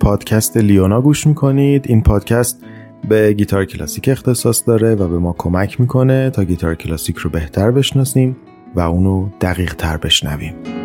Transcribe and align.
پادکست 0.00 0.56
لیونا 0.56 1.00
گوش 1.00 1.26
می‌کنید. 1.26 1.84
این 1.88 2.02
پادکست 2.02 2.64
به 3.08 3.32
گیتار 3.32 3.64
کلاسیک 3.64 4.08
اختصاص 4.08 4.62
داره 4.66 4.94
و 4.94 5.08
به 5.08 5.18
ما 5.18 5.34
کمک 5.38 5.80
می‌کنه 5.80 6.30
تا 6.30 6.44
گیتار 6.44 6.74
کلاسیک 6.74 7.16
رو 7.16 7.30
بهتر 7.30 7.70
بشناسیم 7.70 8.36
و 8.74 8.80
اونو 8.80 9.28
دقیق 9.40 9.74
تر 9.74 9.96
بشنویم. 9.96 10.79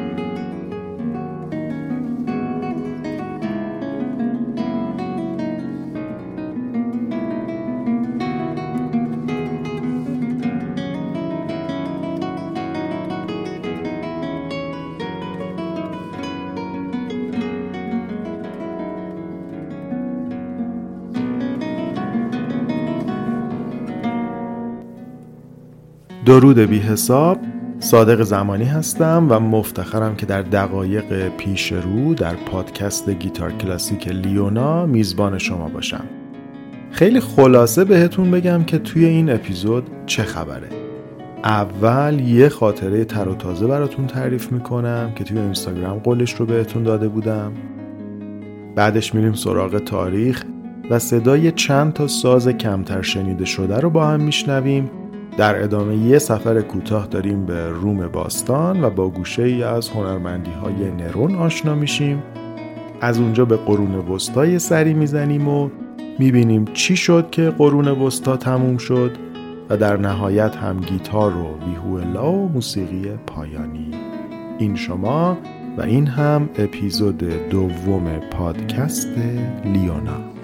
درود 26.36 26.59
بی 26.59 26.80
حساب. 26.80 27.39
صادق 27.80 28.22
زمانی 28.22 28.64
هستم 28.64 29.28
و 29.30 29.39
مفتخرم 29.39 30.16
که 30.16 30.25
در 30.25 30.41
دقایق 30.41 31.30
پیش 31.30 31.72
رو 31.72 32.14
در 32.14 32.33
پادکست 32.33 33.09
گیتار 33.09 33.52
کلاسیک 33.52 34.08
لیونا 34.08 34.86
میزبان 34.86 35.38
شما 35.38 35.69
باشم. 35.69 36.03
خیلی 36.91 37.19
خلاصه 37.19 37.83
بهتون 37.83 38.31
بگم 38.31 38.63
که 38.63 38.78
توی 38.78 39.06
این 39.06 39.30
اپیزود 39.30 39.89
چه 40.06 40.23
خبره. 40.23 40.67
اول 41.44 42.19
یه 42.19 42.50
خاطره 42.50 43.06
تر 43.06 43.28
و 43.28 43.36
تازه 43.36 43.67
براتون 43.67 44.08
تعریف 44.08 44.52
می‌کنم 44.52 45.11
که 45.16 45.23
توی 45.23 45.39
اینستاگرام 45.39 46.00
قولش 46.00 46.33
رو 46.33 46.45
بهتون 46.45 46.83
داده 46.83 47.08
بودم. 47.08 47.52
بعدش 48.75 49.16
میریم 49.16 49.33
سراغ 49.33 49.78
تاریخ 49.78 50.44
و 50.89 51.00
صدای 51.00 51.52
چند 51.52 51.94
تا 51.94 52.08
ساز 52.08 52.47
کمتر 52.47 53.02
شنیده 53.02 53.45
شده 53.45 53.80
رو 53.80 53.89
با 53.89 54.08
هم 54.08 54.22
میشنویم. 54.22 54.89
در 55.38 55.64
ادامه 55.64 55.95
یه 55.95 56.19
سفر 56.19 56.61
کوتاه 56.61 57.08
داریم 57.08 57.45
به 57.45 57.69
روم 57.69 58.08
باستان 58.08 58.83
و 58.83 58.89
با 58.89 59.09
گوشه 59.09 59.44
ای 59.44 59.64
از 59.64 59.89
هنرمندی 59.89 60.52
های 60.52 60.91
نرون 60.91 61.36
آشنا 61.36 61.75
میشیم. 61.75 62.23
از 63.02 63.19
اونجا 63.19 63.45
به 63.45 63.58
قرون 63.58 63.95
وسطا 63.95 64.59
سری 64.59 64.94
می‌زنیم 64.94 65.47
و 65.47 65.69
می‌بینیم 66.19 66.66
چی 66.73 66.95
شد 66.95 67.30
که 67.31 67.50
قرون 67.50 67.88
وسطا 67.88 68.38
تموم 68.38 68.78
شد 68.78 69.11
و 69.69 69.78
در 69.78 69.97
نهایت 69.97 70.56
هم 70.56 70.80
گیتار 70.80 71.38
و 71.38 71.47
ویهولا 71.66 72.31
و 72.31 72.50
موسیقی 72.50 73.09
پایانی. 73.28 73.91
این 74.58 74.75
شما 74.75 75.38
و 75.78 75.81
این 75.81 76.08
هم 76.08 76.50
اپیزود 76.58 77.17
دوم 77.50 78.03
پادکست 78.31 79.17
لیونا. 79.66 80.34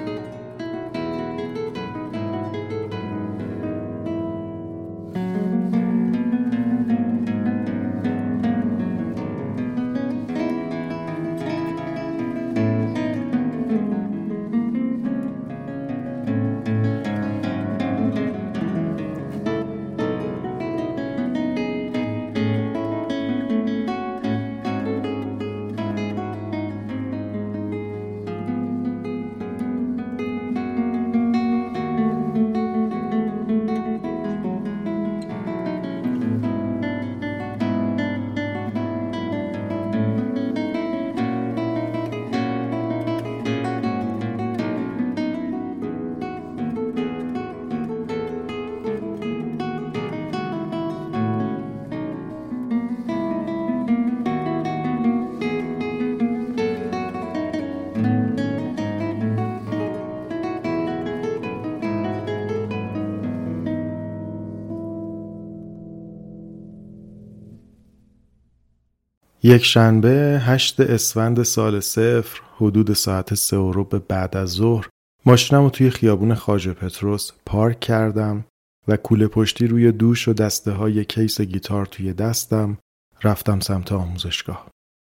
یک 69.43 69.65
شنبه 69.65 70.41
هشت 70.41 70.79
اسفند 70.79 71.43
سال 71.43 71.79
صفر 71.79 72.41
حدود 72.57 72.93
ساعت 72.93 73.33
سه 73.33 73.57
و 73.57 73.83
به 73.83 73.99
بعد 73.99 74.37
از 74.37 74.49
ظهر 74.49 74.87
ماشینم 75.25 75.63
رو 75.63 75.69
توی 75.69 75.89
خیابون 75.89 76.35
خاج 76.35 76.69
پتروس 76.69 77.31
پارک 77.45 77.79
کردم 77.79 78.45
و 78.87 78.97
کوله 78.97 79.27
پشتی 79.27 79.67
روی 79.67 79.91
دوش 79.91 80.27
و 80.27 80.33
دسته 80.33 80.71
های 80.71 81.05
کیس 81.05 81.41
گیتار 81.41 81.85
توی 81.85 82.13
دستم 82.13 82.77
رفتم 83.23 83.59
سمت 83.59 83.91
آموزشگاه. 83.91 84.67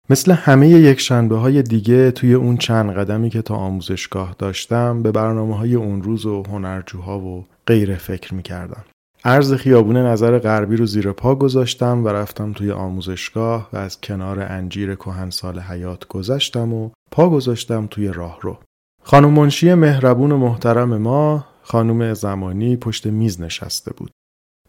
مثل 0.10 0.32
همه 0.32 0.70
یک 0.70 1.00
شنبه 1.00 1.38
های 1.38 1.64
دیگه 1.64 2.12
توی 2.12 2.34
اون 2.34 2.58
چند 2.58 2.92
قدمی 2.92 3.30
که 3.30 3.42
تا 3.42 3.56
آموزشگاه 3.56 4.36
داشتم 4.40 5.04
به 5.04 5.12
برنامه 5.12 5.58
های 5.58 5.76
اون 5.76 6.04
روز 6.04 6.26
و 6.26 6.44
هنرجوها 6.44 7.20
و 7.20 7.46
غیره 7.68 7.96
فکر 7.96 8.34
می 8.34 8.44
کردم. 8.44 8.84
عرض 9.28 9.54
خیابون 9.54 9.98
نظر 9.98 10.40
غربی 10.40 10.76
رو 10.76 10.86
زیر 10.86 11.12
پا 11.12 11.36
گذاشتم 11.36 12.06
و 12.06 12.08
رفتم 12.08 12.54
توی 12.54 12.72
آموزشگاه 12.72 13.70
و 13.74 13.78
از 13.78 14.02
کنار 14.02 14.40
انجیر 14.40 14.98
سال 15.30 15.60
حیات 15.60 16.08
گذشتم 16.08 16.74
و 16.74 16.90
پا 17.12 17.30
گذاشتم 17.30 17.88
توی 17.88 18.08
راه 18.08 18.38
رو. 18.42 18.58
خانم 19.04 19.30
منشی 19.30 19.74
مهربون 19.74 20.32
و 20.32 20.38
محترم 20.38 20.98
ما 20.98 21.46
خانم 21.62 22.14
زمانی 22.14 22.78
پشت 22.78 23.08
میز 23.08 23.42
نشسته 23.42 23.94
بود. 23.94 24.12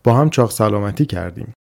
با 0.04 0.14
هم 0.14 0.30
چاق 0.30 0.50
سلامتی 0.50 1.06
کردیم. 1.06 1.52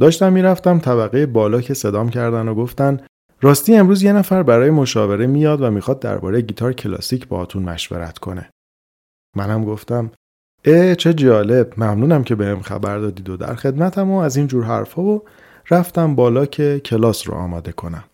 داشتم 0.00 0.32
می‌رفتم 0.32 0.78
طبقه 0.78 1.26
بالا 1.26 1.60
که 1.60 1.74
صدام 1.74 2.08
کردن 2.08 2.48
و 2.48 2.54
گفتن 2.54 3.00
راستی 3.40 3.76
امروز 3.76 4.02
یه 4.02 4.12
نفر 4.12 4.42
برای 4.42 4.70
مشاوره 4.70 5.26
میاد 5.26 5.60
و 5.60 5.70
می‌خواد 5.70 6.00
درباره 6.00 6.40
گیتار 6.40 6.72
کلاسیک 6.72 7.28
باهاتون 7.28 7.62
مشورت 7.62 8.18
کنه. 8.18 8.50
منم 9.36 9.64
گفتم 9.64 10.10
اه 10.64 10.94
چه 10.94 11.14
جالب. 11.14 11.72
ممنونم 11.76 12.24
که 12.24 12.34
بهم 12.34 12.62
خبر 12.62 12.98
دادید 12.98 13.30
و 13.30 13.36
در 13.36 13.54
خدمتم 13.54 14.10
و 14.10 14.18
از 14.18 14.36
این 14.36 14.46
جور 14.46 14.64
حرفا 14.64 15.02
و 15.02 15.22
رفتم 15.70 16.14
بالا 16.14 16.46
که 16.46 16.80
کلاس 16.84 17.28
رو 17.28 17.34
آماده 17.34 17.72
کنم. 17.72 18.04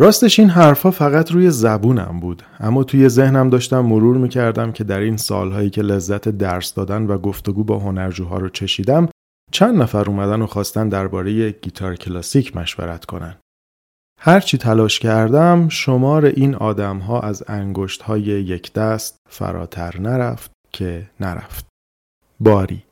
راستش 0.00 0.38
این 0.38 0.48
حرفا 0.48 0.90
فقط 0.90 1.32
روی 1.32 1.50
زبونم 1.50 2.20
بود 2.20 2.42
اما 2.60 2.84
توی 2.84 3.08
ذهنم 3.08 3.50
داشتم 3.50 3.80
مرور 3.80 4.16
می‌کردم 4.16 4.72
که 4.72 4.84
در 4.84 5.00
این 5.00 5.16
سالهایی 5.16 5.70
که 5.70 5.82
لذت 5.82 6.28
درس 6.28 6.74
دادن 6.74 7.06
و 7.06 7.18
گفتگو 7.18 7.64
با 7.64 7.78
هنرجوها 7.78 8.38
رو 8.38 8.48
چشیدم 8.48 9.08
چند 9.52 9.82
نفر 9.82 10.04
اومدن 10.10 10.42
و 10.42 10.46
خواستن 10.46 10.88
درباره 10.88 11.50
گیتار 11.50 11.96
کلاسیک 11.96 12.56
مشورت 12.56 13.04
کنن. 13.04 13.36
هرچی 14.20 14.58
تلاش 14.58 14.98
کردم 14.98 15.68
شمار 15.68 16.24
این 16.24 16.54
آدمها 16.54 17.20
از 17.20 17.44
انگشت 17.48 18.02
های 18.02 18.22
یک 18.22 18.72
دست 18.72 19.16
فراتر 19.30 20.00
نرفت. 20.00 20.57
که 20.78 21.10
نرفت. 21.20 21.66
باری 22.40 22.82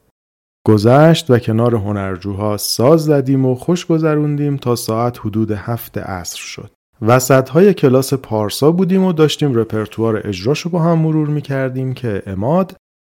گذشت 0.67 1.31
و 1.31 1.39
کنار 1.39 1.75
هنرجوها 1.75 2.57
ساز 2.57 3.05
زدیم 3.05 3.47
و 3.47 3.55
خوش 3.55 3.87
گذروندیم 3.87 4.57
تا 4.57 4.77
ساعت 4.77 5.19
حدود 5.19 5.51
هفت 5.51 5.99
عصر 5.99 6.39
شد. 6.39 6.71
وسط 7.03 7.49
های 7.49 7.75
کلاس 7.75 8.15
پارسا 8.15 8.73
بودیم 8.73 9.05
و 9.05 9.13
داشتیم 9.13 9.55
رپرتوار 9.55 10.23
اجراشو 10.25 10.71
با 10.71 10.79
هم 10.79 10.99
مرور 10.99 11.29
می 11.29 11.43
کردیم 11.43 11.95
که 11.95 12.23
اماد 12.27 12.77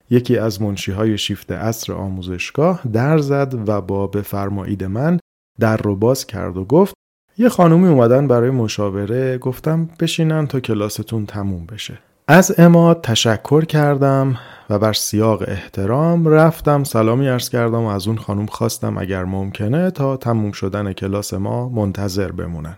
یکی 0.10 0.38
از 0.38 0.62
منشی 0.62 0.92
های 0.92 1.18
شیفت 1.18 1.52
عصر 1.52 1.94
آموزشگاه 1.94 2.82
در 2.94 3.18
زد 3.18 3.70
و 3.70 3.82
با 3.82 4.08
بفرمایید 4.08 4.84
من 4.84 5.20
در 5.60 5.78
رو 5.78 5.96
باز 5.96 6.26
کرد 6.26 6.58
و 6.58 6.66
گفت 6.66 6.94
یه 7.38 7.50
خانومی 7.50 7.88
اومدن 7.88 8.28
برای 8.28 8.50
مشاوره 8.50 9.38
گفتم 9.38 9.90
بشینن 10.00 10.48
تا 10.48 10.60
کلاستون 10.60 11.26
تموم 11.26 11.66
بشه. 11.66 12.00
از 12.30 12.60
اماد 12.60 13.02
تشکر 13.02 13.66
کردم 13.66 14.38
و 14.70 14.80
بر 14.80 14.94
سیاق 14.94 15.44
احترام 15.48 16.28
رفتم. 16.28 16.84
سلامی 16.84 17.30
ارز 17.30 17.50
کردم 17.50 17.84
و 17.84 17.88
از 17.88 18.08
اون 18.08 18.18
خانم 18.18 18.46
خواستم 18.46 18.98
اگر 18.98 19.24
ممکنه 19.24 19.92
تا 19.92 20.18
تموم 20.18 20.52
شدن 20.52 20.94
کلاس 20.94 21.34
ما 21.34 21.70
منتظر 21.70 22.32
بمونن. 22.32 22.78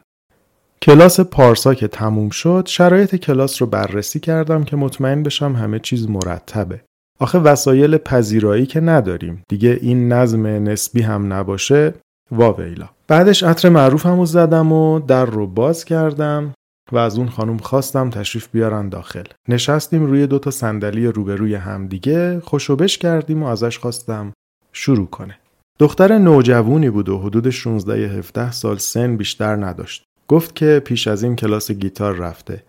کلاس 0.82 1.20
پارسا 1.20 1.74
که 1.74 1.88
تموم 1.88 2.30
شد 2.30 2.64
شرایط 2.68 3.16
کلاس 3.16 3.62
رو 3.62 3.68
بررسی 3.68 4.20
کردم 4.20 4.64
که 4.64 4.76
مطمئن 4.76 5.24
بشم 5.24 5.54
همه 5.54 5.80
چیز 5.80 6.10
مرتبه. 6.10 6.82
آخه 7.20 7.40
وسایل 7.40 7.98
پذیرایی 7.98 8.66
که 8.66 8.80
نداریم. 8.80 9.44
دیگه 9.50 9.80
این 9.82 10.14
نظم 10.14 10.46
نسبی 10.48 11.02
هم 11.02 11.34
نباشه. 11.34 11.94
واویلا. 12.32 12.90
بعدش 13.08 13.44
عطر 13.44 13.70
معروفم 13.70 14.20
رو 14.20 14.26
زدم 14.26 14.72
و 14.72 15.00
در 15.00 15.26
رو 15.26 15.48
باز 15.48 15.86
کردم. 15.86 16.54
و 16.92 16.98
از 16.98 17.18
اون 17.18 17.30
خانم 17.30 17.58
خواستم 17.58 18.10
تشریف 18.10 18.48
بیارن 18.52 18.90
داخل. 18.90 19.24
نشستیم 19.48 20.06
روی 20.06 20.28
دو 20.28 20.40
تا 20.40 20.52
صندلی 20.52 21.08
روبروی 21.08 21.56
همدیگه 21.56 22.40
خوشوبش 22.40 22.98
کردیم 22.98 23.44
و 23.44 23.46
ازش 23.46 23.80
خواستم 23.80 24.34
شروع 24.74 25.08
کنه. 25.08 25.40
دختر 25.80 26.18
نوجوونی 26.18 26.90
بود 26.90 27.10
و 27.10 27.20
حدود 27.20 27.50
16 27.50 27.94
17 27.94 28.52
سال 28.52 28.78
سن 28.78 29.18
بیشتر 29.18 29.56
نداشت. 29.56 30.04
گفت 30.28 30.56
که 30.56 30.82
پیش 30.86 31.08
از 31.08 31.24
این 31.24 31.36
کلاس 31.36 31.72
گیتار 31.72 32.16
رفته. 32.16 32.64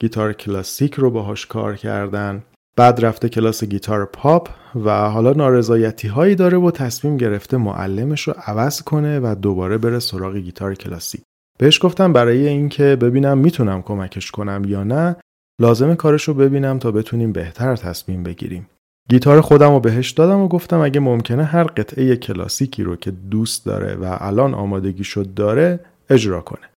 گیتار 0.00 0.32
کلاسیک 0.32 0.94
رو 0.94 1.10
باهاش 1.10 1.46
کار 1.46 1.76
کردن. 1.76 2.42
بعد 2.76 3.04
رفته 3.04 3.28
کلاس 3.28 3.64
گیتار 3.64 4.04
پاپ 4.04 4.48
و 4.84 5.10
حالا 5.10 5.32
نارضایتی 5.32 6.08
هایی 6.08 6.34
داره 6.34 6.58
و 6.58 6.70
تصمیم 6.70 7.16
گرفته 7.16 7.56
معلمش 7.56 8.28
رو 8.28 8.34
عوض 8.46 8.82
کنه 8.82 9.20
و 9.20 9.34
دوباره 9.34 9.78
بره 9.78 9.98
سراغ 9.98 10.36
گیتار 10.36 10.74
کلاسیک. 10.74 11.22
بهش 11.58 11.82
گفتم 11.82 12.12
برای 12.12 12.48
اینکه 12.48 12.96
ببینم 12.96 13.38
می‌تونم 13.38 13.82
کمکش 13.82 14.30
کنم 14.30 14.62
یا 14.66 14.84
نه 14.84 15.16
لازم 15.60 15.94
کارش 15.94 16.28
رو 16.28 16.34
ببینم 16.34 16.78
تا 16.78 16.90
بتونیم 16.90 17.32
بهتر 17.32 17.76
تصمیم 17.76 18.22
بگیریم. 18.22 18.66
گیتار 19.10 19.40
خودم 19.40 19.70
رو 19.70 19.80
بهش 19.80 20.10
دادم 20.10 20.38
و 20.38 20.48
گفتم 20.48 20.80
اگه 20.80 21.00
ممکنه 21.00 21.44
هر 21.44 21.64
قطعه 21.64 22.16
کلاسیکی 22.16 22.82
رو 22.82 22.96
که 22.96 23.10
دوست 23.10 23.66
داره 23.66 23.94
و 23.94 24.16
الان 24.20 24.54
آمادگی 24.54 25.04
شد 25.04 25.34
داره 25.34 25.80
اجرا 26.10 26.40
کنه. 26.40 26.70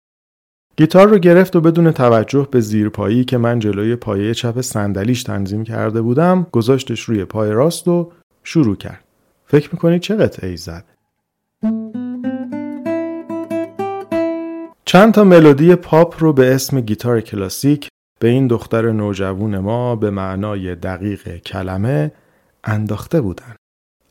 گیتار 0.76 1.08
رو 1.08 1.18
گرفت 1.18 1.56
و 1.56 1.60
بدون 1.60 1.92
توجه 1.92 2.48
به 2.50 2.60
زیرپایی 2.60 3.24
که 3.24 3.38
من 3.38 3.58
جلوی 3.58 3.96
پایه 3.96 4.34
چپ 4.34 4.60
صندلیش 4.60 5.22
تنظیم 5.22 5.64
کرده 5.64 6.02
بودم 6.02 6.46
گذاشتش 6.52 7.00
روی 7.00 7.24
پای 7.24 7.50
راست 7.50 7.88
و 7.88 8.12
شروع 8.42 8.76
کرد. 8.76 9.04
فکر 9.46 9.68
می‌کنید 9.72 10.02
چه 10.02 10.16
قطعه 10.16 10.50
ای 10.50 10.56
زد؟ 10.56 10.84
چند 14.86 15.14
تا 15.14 15.24
ملودی 15.24 15.74
پاپ 15.74 16.14
رو 16.18 16.32
به 16.32 16.54
اسم 16.54 16.80
گیتار 16.80 17.20
کلاسیک 17.20 17.88
به 18.20 18.28
این 18.28 18.46
دختر 18.46 18.92
نوجوون 18.92 19.58
ما 19.58 19.96
به 19.96 20.10
معنای 20.10 20.74
دقیق 20.74 21.36
کلمه 21.36 22.12
انداخته 22.64 23.20
بودن. 23.20 23.56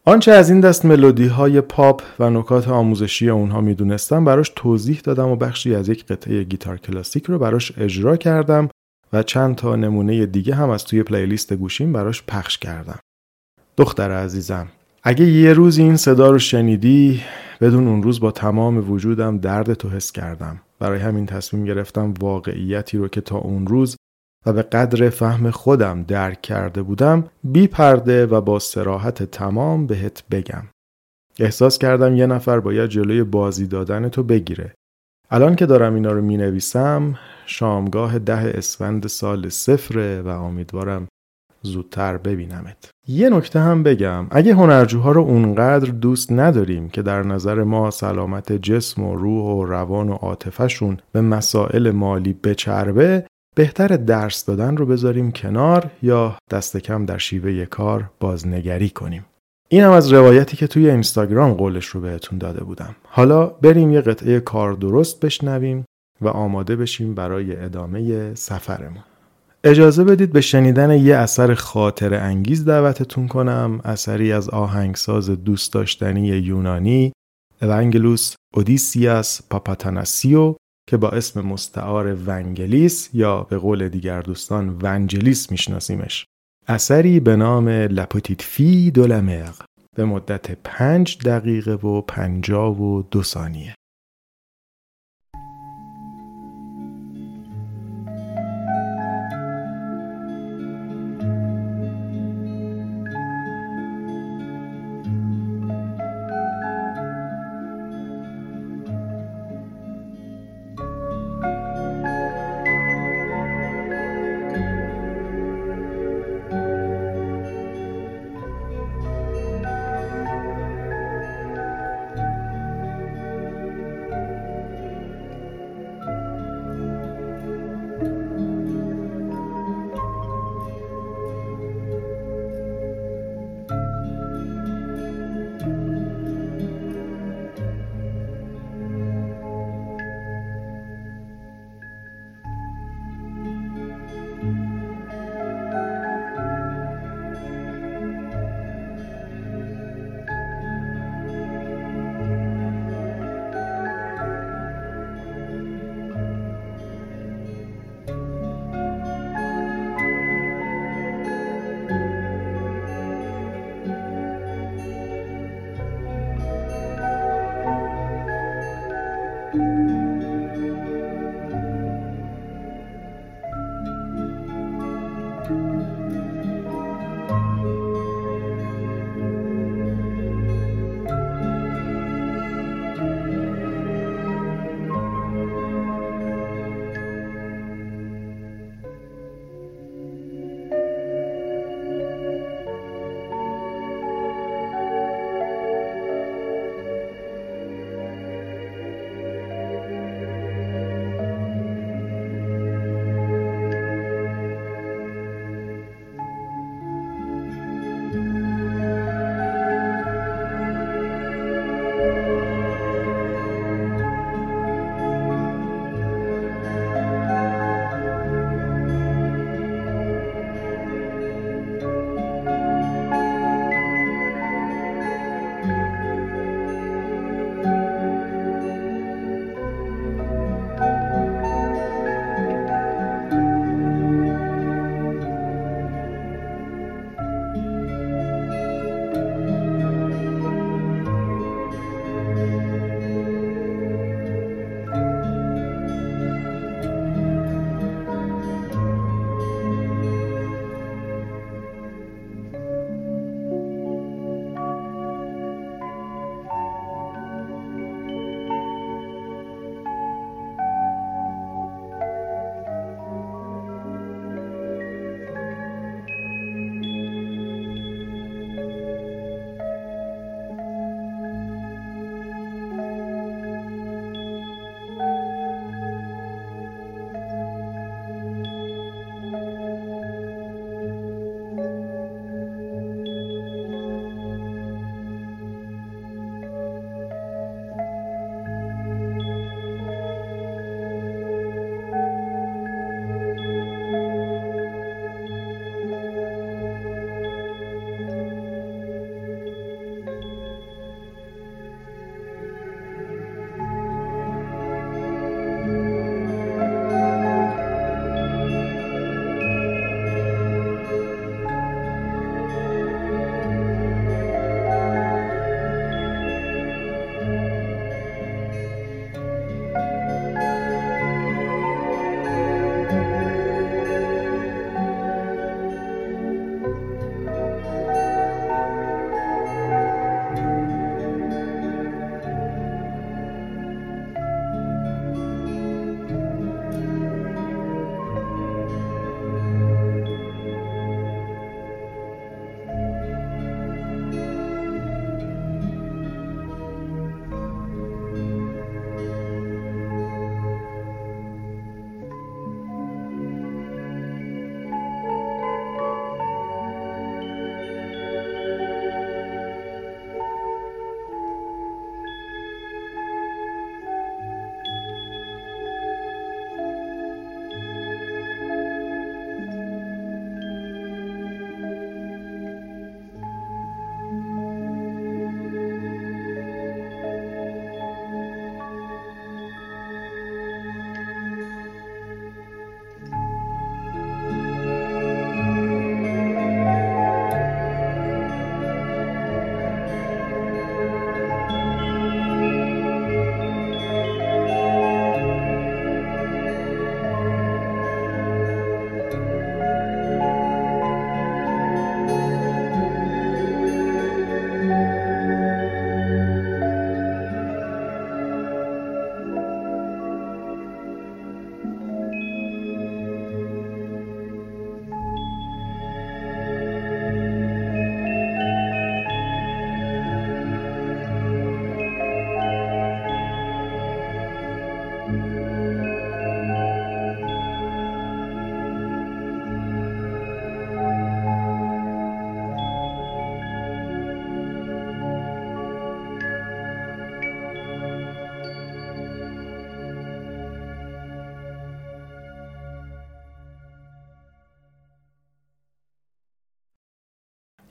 آنچه 0.06 0.32
از 0.32 0.50
این 0.50 0.60
دست 0.60 0.86
ملودی 0.86 1.28
های 1.28 1.62
پاپ 1.62 2.02
و 2.20 2.30
نکات 2.30 2.68
آموزشی 2.68 3.30
اونها 3.30 3.62
می‌دونستم 3.62 4.26
براش 4.26 4.52
توضیح 4.56 5.02
دادم 5.04 5.28
و 5.28 5.36
بخشی 5.36 5.76
از 5.76 5.90
یک 5.90 6.06
قطعه 6.06 6.44
گیتار 6.44 6.78
کلاسیک 6.78 7.26
رو 7.26 7.40
براش 7.40 7.78
اجرا 7.78 8.18
کردم 8.18 8.70
و 9.14 9.24
چند 9.24 9.56
تا 9.56 9.76
نمونه 9.76 10.26
دیگه 10.26 10.56
هم 10.56 10.70
از 10.70 10.84
توی 10.84 11.04
playlist 11.04 11.54
گوشیم 11.54 11.94
براش 11.94 12.24
پخش 12.28 12.58
کردم. 12.58 13.00
دختر 13.78 14.12
عزیزم 14.12 14.68
اگه 15.06 15.26
یه 15.26 15.54
روز 15.54 15.78
این 15.78 15.96
صدا 15.98 16.32
رو 16.32 16.40
شنیدی 16.40 17.22
بدون 17.62 17.88
اون 17.88 18.04
روز 18.04 18.20
با 18.20 18.32
تمام 18.32 18.92
وجودم 18.92 19.38
درد 19.38 19.74
تو 19.74 19.90
حس 19.90 20.12
کردم 20.12 20.62
برای 20.80 21.00
همین 21.00 21.26
تصمیم 21.26 21.66
گرفتم 21.66 22.14
واقعیتی 22.20 22.98
رو 22.98 23.08
که 23.08 23.22
تا 23.22 23.38
اون 23.38 23.68
روز 23.68 23.96
و 24.46 24.54
به 24.54 24.62
قدر 24.62 25.10
فهم 25.10 25.52
خودم 25.52 26.04
درک 26.04 26.42
کرده 26.42 26.82
بودم 26.82 27.30
بی 27.44 27.68
پرده 27.68 28.26
و 28.26 28.42
با 28.42 28.60
سراحت 28.60 29.24
تمام 29.24 29.88
بهت 29.88 30.24
بگم. 30.32 30.64
احساس 31.40 31.78
کردم 31.78 32.16
یه 32.16 32.26
نفر 32.26 32.60
باید 32.60 32.90
جلوی 32.90 33.24
بازی 33.24 33.68
دادن 33.68 34.10
تو 34.10 34.24
بگیره. 34.24 34.74
الان 35.32 35.56
که 35.56 35.66
دارم 35.66 35.94
اینا 35.94 36.12
رو 36.12 36.22
می 36.22 36.38
نویسم 36.38 37.20
شامگاه 37.46 38.20
ده 38.20 38.58
اسفند 38.58 39.08
سال 39.08 39.50
صفره 39.50 40.22
و 40.22 40.28
امیدوارم 40.28 41.08
زودتر 41.64 42.18
ببینمت. 42.18 42.90
یه 43.08 43.30
نکته 43.30 43.60
هم 43.60 43.84
بگم 43.84 44.28
اگه 44.32 44.54
هنرجوها 44.54 45.12
رو 45.12 45.22
اونقدر 45.22 45.92
دوست 45.92 46.32
نداریم 46.32 46.90
که 46.90 47.02
در 47.02 47.24
نظر 47.24 47.64
ما 47.64 47.92
سلامت 47.92 48.52
جسم 48.52 49.04
و 49.04 49.16
روح 49.16 49.44
و 49.44 49.66
روان 49.66 50.10
و 50.10 50.14
عاطفهشون 50.14 50.98
به 51.12 51.22
مسائل 51.22 51.92
مالی 51.92 52.34
بچربه 52.34 53.26
بهتر 53.56 53.88
درس 53.88 54.46
دادن 54.46 54.78
رو 54.78 54.86
بذاریم 54.86 55.32
کنار 55.32 55.92
یا 56.02 56.38
دست 56.52 56.78
کم 56.78 57.06
در 57.06 57.18
شیوه 57.18 57.66
کار 57.66 58.10
بازنگری 58.20 58.90
کنیم. 58.90 59.26
این 59.70 59.84
هم 59.84 59.92
از 59.92 60.14
روایتی 60.14 60.58
که 60.58 60.68
توی 60.68 60.90
اینستاگرام 60.90 61.54
قولش 61.54 61.86
رو 61.86 62.02
بهتون 62.02 62.38
داده 62.38 62.64
بودم. 62.64 62.96
حالا 63.04 63.46
بریم 63.46 63.92
یه 63.92 64.02
قطعه 64.02 64.40
کار 64.40 64.74
درست 64.74 65.20
بشنویم 65.20 65.86
و 66.22 66.28
آماده 66.28 66.76
بشیم 66.76 67.16
برای 67.16 67.56
ادامه 67.56 68.34
سفرمون. 68.36 69.04
اجازه 69.66 70.04
بدید 70.04 70.32
به 70.32 70.42
شنیدن 70.42 70.92
یه 70.92 71.16
اثر 71.16 71.54
خاطر 71.54 72.14
انگیز 72.14 72.66
دعوتتون 72.66 73.28
کنم 73.28 73.82
اثری 73.84 74.32
از 74.32 74.50
آهنگساز 74.50 75.30
دوست 75.30 75.74
داشتنی 75.74 76.28
یونانی 76.28 77.14
اونگلوس 77.62 78.36
اودیسیاس 78.54 79.42
پاپاتاناسیو 79.50 80.56
که 80.90 80.98
با 80.98 81.10
اسم 81.10 81.42
مستعار 81.42 82.18
ونگلیس 82.26 83.10
یا 83.14 83.44
به 83.44 83.58
قول 83.58 83.90
دیگر 83.90 84.22
دوستان 84.22 84.80
ونجلیس 84.82 85.52
میشناسیمش. 85.52 86.26
اثری 86.68 87.20
به 87.20 87.36
نام 87.36 87.70
لپوتیت 87.70 88.42
فی 88.42 88.92
دولمق 88.92 89.56
به 89.96 90.06
مدت 90.06 90.52
پنج 90.64 91.18
دقیقه 91.26 91.74
و 91.74 92.02
پنجاه 92.02 92.82
و 92.82 93.04
دو 93.12 93.24
ثانیه. 93.24 93.76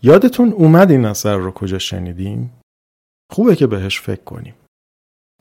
یادتون 0.03 0.53
اومد 0.53 0.91
این 0.91 1.05
اثر 1.05 1.37
رو 1.37 1.51
کجا 1.51 1.79
شنیدیم؟ 1.79 2.53
خوبه 3.33 3.57
که 3.57 3.67
بهش 3.67 4.01
فکر 4.01 4.25
کنیم. 4.25 4.55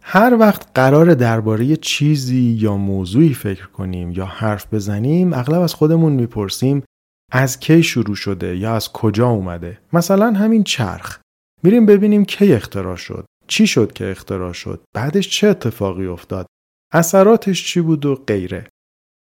هر 0.04 0.38
وقت 0.40 0.68
قرار 0.76 1.14
درباره 1.14 1.76
چیزی 1.76 2.58
یا 2.60 2.78
موضوعی 2.78 3.34
فکر 3.34 3.68
کنیم 3.68 4.12
یا 4.12 4.26
حرف 4.26 4.74
بزنیم 4.74 5.34
اغلب 5.34 5.62
از 5.62 5.74
خودمون 5.74 6.14
می‌پرسیم 6.14 6.84
از 7.32 7.60
کی 7.60 7.84
شروع 7.84 8.16
شده 8.16 8.58
یا 8.58 8.76
از 8.76 8.92
کجا 8.92 9.28
اومده 9.28 9.80
مثلا 9.94 10.32
همین 10.32 10.64
چرخ 10.64 11.20
میریم 11.64 11.86
ببینیم 11.86 12.26
کی 12.26 12.54
اختراع 12.54 12.96
شد 12.96 13.26
چی 13.48 13.68
شد 13.68 13.94
که 13.94 14.12
اختراع 14.12 14.54
شد 14.54 14.84
بعدش 14.96 15.30
چه 15.30 15.48
اتفاقی 15.48 16.06
افتاد 16.06 16.46
اثراتش 16.94 17.66
چی 17.66 17.82
بود 17.82 18.06
و 18.06 18.16
غیره 18.16 18.68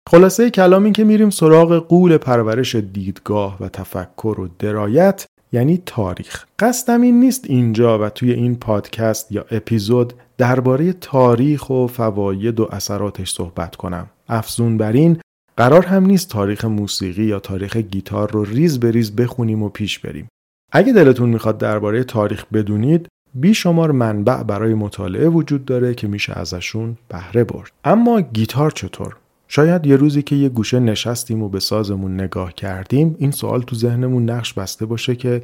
خلاصه 0.07 0.49
کلام 0.49 0.83
این 0.83 0.93
که 0.93 1.03
میریم 1.03 1.29
سراغ 1.29 1.87
قول 1.87 2.17
پرورش 2.17 2.75
دیدگاه 2.75 3.57
و 3.59 3.69
تفکر 3.69 4.39
و 4.39 4.47
درایت 4.59 5.25
یعنی 5.51 5.81
تاریخ. 5.85 6.45
قصدم 6.59 7.01
این 7.01 7.19
نیست 7.19 7.45
اینجا 7.49 7.99
و 7.99 8.09
توی 8.09 8.31
این 8.31 8.55
پادکست 8.55 9.31
یا 9.31 9.45
اپیزود 9.51 10.13
درباره 10.37 10.93
تاریخ 10.93 11.69
و 11.69 11.87
فواید 11.87 12.59
و 12.59 12.67
اثراتش 12.71 13.33
صحبت 13.33 13.75
کنم. 13.75 14.07
افزون 14.27 14.77
بر 14.77 14.91
این 14.91 15.17
قرار 15.57 15.85
هم 15.85 16.05
نیست 16.05 16.29
تاریخ 16.29 16.65
موسیقی 16.65 17.23
یا 17.23 17.39
تاریخ 17.39 17.77
گیتار 17.77 18.31
رو 18.31 18.43
ریز 18.45 18.79
به 18.79 18.91
ریز 18.91 19.15
بخونیم 19.15 19.63
و 19.63 19.69
پیش 19.69 19.99
بریم. 19.99 20.27
اگه 20.71 20.93
دلتون 20.93 21.29
می‌خواد 21.29 21.57
درباره 21.57 22.03
تاریخ 22.03 22.45
بدونید 22.53 23.07
بیشمار 23.33 23.91
منبع 23.91 24.43
برای 24.43 24.73
مطالعه 24.73 25.27
وجود 25.27 25.65
داره 25.65 25.93
که 25.93 26.07
میشه 26.07 26.33
ازشون 26.39 26.97
بهره 27.09 27.43
برد. 27.43 27.71
اما 27.83 28.21
گیتار 28.21 28.71
چطور؟ 28.71 29.15
شاید 29.47 29.85
یه 29.85 29.95
روزی 29.95 30.21
که 30.21 30.35
یه 30.35 30.49
گوشه 30.49 30.79
نشستیم 30.79 31.43
و 31.43 31.49
به 31.49 31.59
سازمون 31.59 32.13
نگاه 32.13 32.53
کردیم 32.53 33.15
این 33.19 33.31
سوال 33.31 33.61
تو 33.61 33.75
ذهنمون 33.75 34.29
نقش 34.29 34.53
بسته 34.53 34.85
باشه 34.85 35.15
که 35.15 35.41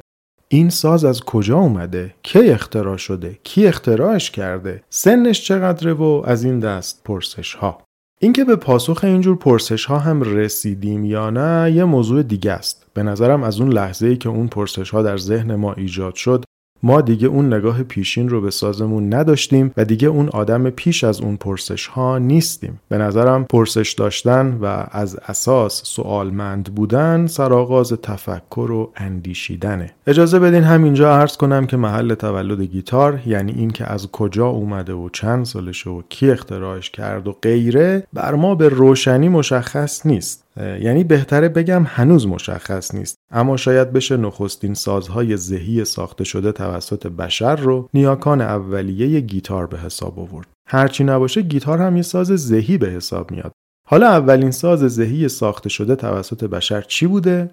این 0.48 0.70
ساز 0.70 1.04
از 1.04 1.20
کجا 1.20 1.58
اومده؟ 1.58 2.14
کی 2.22 2.50
اختراع 2.50 2.96
شده؟ 2.96 3.38
کی 3.42 3.66
اختراعش 3.66 4.30
کرده؟ 4.30 4.82
سنش 4.90 5.44
چقدره 5.44 5.92
و 5.92 6.22
از 6.24 6.44
این 6.44 6.60
دست 6.60 7.00
پرسش 7.04 7.54
ها. 7.54 7.84
اینکه 8.20 8.44
به 8.44 8.56
پاسخ 8.56 9.04
اینجور 9.04 9.36
پرسش 9.36 9.84
ها 9.84 9.98
هم 9.98 10.22
رسیدیم 10.22 11.04
یا 11.04 11.30
نه 11.30 11.72
یه 11.72 11.84
موضوع 11.84 12.22
دیگه 12.22 12.52
است. 12.52 12.86
به 12.94 13.02
نظرم 13.02 13.42
از 13.42 13.60
اون 13.60 13.72
لحظه 13.72 14.06
ای 14.06 14.16
که 14.16 14.28
اون 14.28 14.48
پرسش 14.48 14.90
ها 14.90 15.02
در 15.02 15.16
ذهن 15.16 15.54
ما 15.54 15.72
ایجاد 15.72 16.14
شد 16.14 16.43
ما 16.84 17.00
دیگه 17.00 17.28
اون 17.28 17.54
نگاه 17.54 17.82
پیشین 17.82 18.28
رو 18.28 18.40
به 18.40 18.50
سازمون 18.50 19.14
نداشتیم 19.14 19.72
و 19.76 19.84
دیگه 19.84 20.08
اون 20.08 20.28
آدم 20.28 20.70
پیش 20.70 21.04
از 21.04 21.20
اون 21.20 21.36
پرسش 21.36 21.86
ها 21.86 22.18
نیستیم. 22.18 22.80
به 22.88 22.98
نظرم 22.98 23.44
پرسش 23.44 23.92
داشتن 23.92 24.58
و 24.62 24.86
از 24.90 25.16
اساس 25.28 25.82
سوالمند 25.84 26.74
بودن 26.74 27.26
سرآغاز 27.26 27.92
تفکر 27.92 28.70
و 28.70 28.92
اندیشیدنه. 28.96 29.94
اجازه 30.06 30.38
بدین 30.38 30.62
همینجا 30.62 31.16
عرض 31.16 31.36
کنم 31.36 31.66
که 31.66 31.76
محل 31.76 32.14
تولد 32.14 32.60
گیتار 32.60 33.20
یعنی 33.26 33.52
اینکه 33.52 33.92
از 33.92 34.10
کجا 34.10 34.46
اومده 34.46 34.92
و 34.92 35.08
چند 35.08 35.44
سالشه 35.44 35.90
و 35.90 36.02
کی 36.08 36.30
اختراعش 36.30 36.90
کرد 36.90 37.28
و 37.28 37.32
غیره 37.42 38.06
بر 38.12 38.34
ما 38.34 38.54
به 38.54 38.68
روشنی 38.68 39.28
مشخص 39.28 40.06
نیست. 40.06 40.43
یعنی 40.56 41.04
بهتره 41.04 41.48
بگم 41.48 41.84
هنوز 41.86 42.26
مشخص 42.26 42.94
نیست. 42.94 43.16
اما 43.30 43.56
شاید 43.56 43.92
بشه 43.92 44.16
نخستین 44.16 44.74
سازهای 44.74 45.36
ذهی 45.36 45.84
ساخته 45.84 46.24
شده 46.24 46.52
توسط 46.52 47.06
بشر 47.06 47.56
رو 47.56 47.88
نیاکان 47.94 48.40
اولیه 48.40 49.20
گیتار 49.20 49.66
به 49.66 49.78
حساب 49.78 50.18
آورد. 50.18 50.46
هرچی 50.68 51.04
نباشه 51.04 51.42
گیتار 51.42 51.78
هم 51.78 51.96
یه 51.96 52.02
ساز 52.02 52.26
ذهی 52.26 52.78
به 52.78 52.90
حساب 52.90 53.30
میاد. 53.30 53.52
حالا 53.88 54.08
اولین 54.08 54.50
ساز 54.50 54.80
ذهی 54.80 55.28
ساخته 55.28 55.68
شده 55.68 55.96
توسط 55.96 56.44
بشر 56.44 56.80
چی 56.80 57.06
بوده؟ 57.06 57.50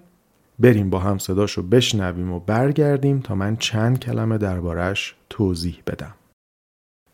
بریم 0.58 0.90
با 0.90 0.98
هم 0.98 1.18
صداشو 1.18 1.62
بشنویم 1.62 2.32
و 2.32 2.40
برگردیم 2.40 3.20
تا 3.20 3.34
من 3.34 3.56
چند 3.56 3.98
کلمه 3.98 4.38
دربارش 4.38 5.14
توضیح 5.30 5.78
بدم. 5.86 6.14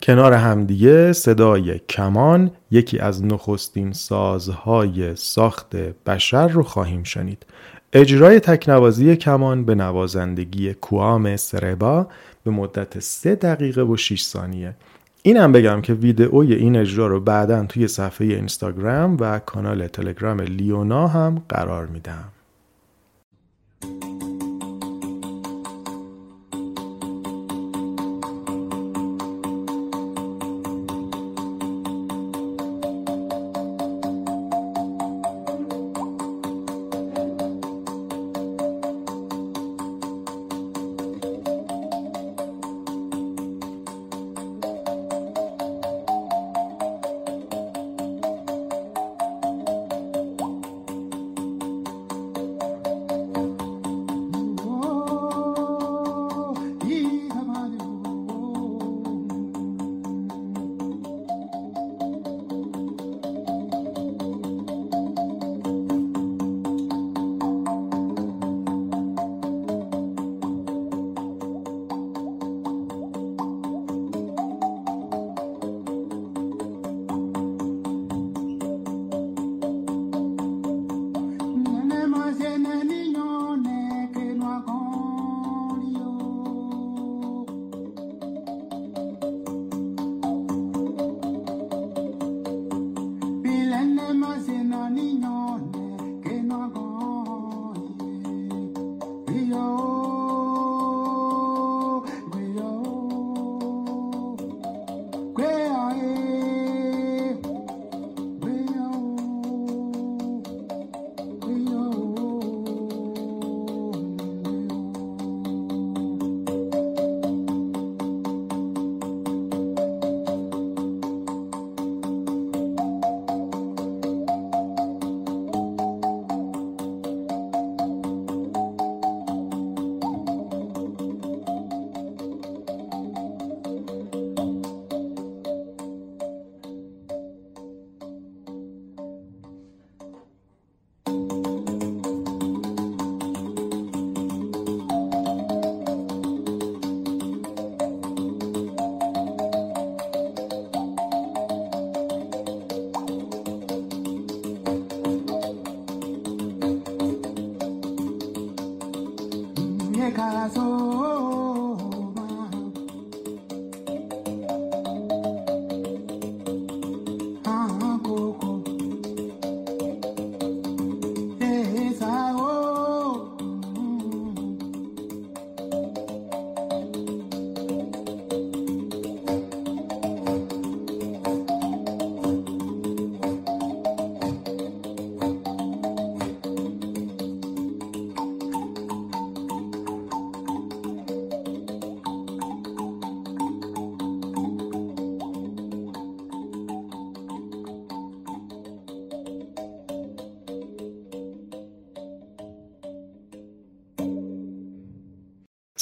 کنار 0.02 0.32
همدیگه 0.32 1.12
صدای 1.12 1.78
کمان 1.78 2.50
یکی 2.70 2.98
از 2.98 3.24
نخستین 3.24 3.92
سازهای 3.92 5.16
ساخت 5.16 5.76
بشر 5.76 6.48
رو 6.48 6.62
خواهیم 6.62 7.02
شنید. 7.02 7.46
اجرای 7.92 8.40
تکنوازی 8.40 9.16
کمان 9.16 9.64
به 9.64 9.74
نوازندگی 9.74 10.74
کوام 10.74 11.36
سربا 11.36 12.06
به 12.44 12.50
مدت 12.50 13.00
3 13.00 13.34
دقیقه 13.34 13.82
و 13.82 13.96
6 13.96 14.22
ثانیه. 14.22 14.74
اینم 15.22 15.52
بگم 15.52 15.80
که 15.80 15.94
ویدئوی 15.94 16.54
این 16.54 16.76
اجرا 16.76 17.06
رو 17.06 17.20
بعدا 17.20 17.66
توی 17.66 17.88
صفحه 17.88 18.26
اینستاگرام 18.26 19.16
و 19.20 19.38
کانال 19.38 19.86
تلگرام 19.86 20.40
لیونا 20.40 21.06
هم 21.06 21.42
قرار 21.48 21.86
میدم. 21.86 22.24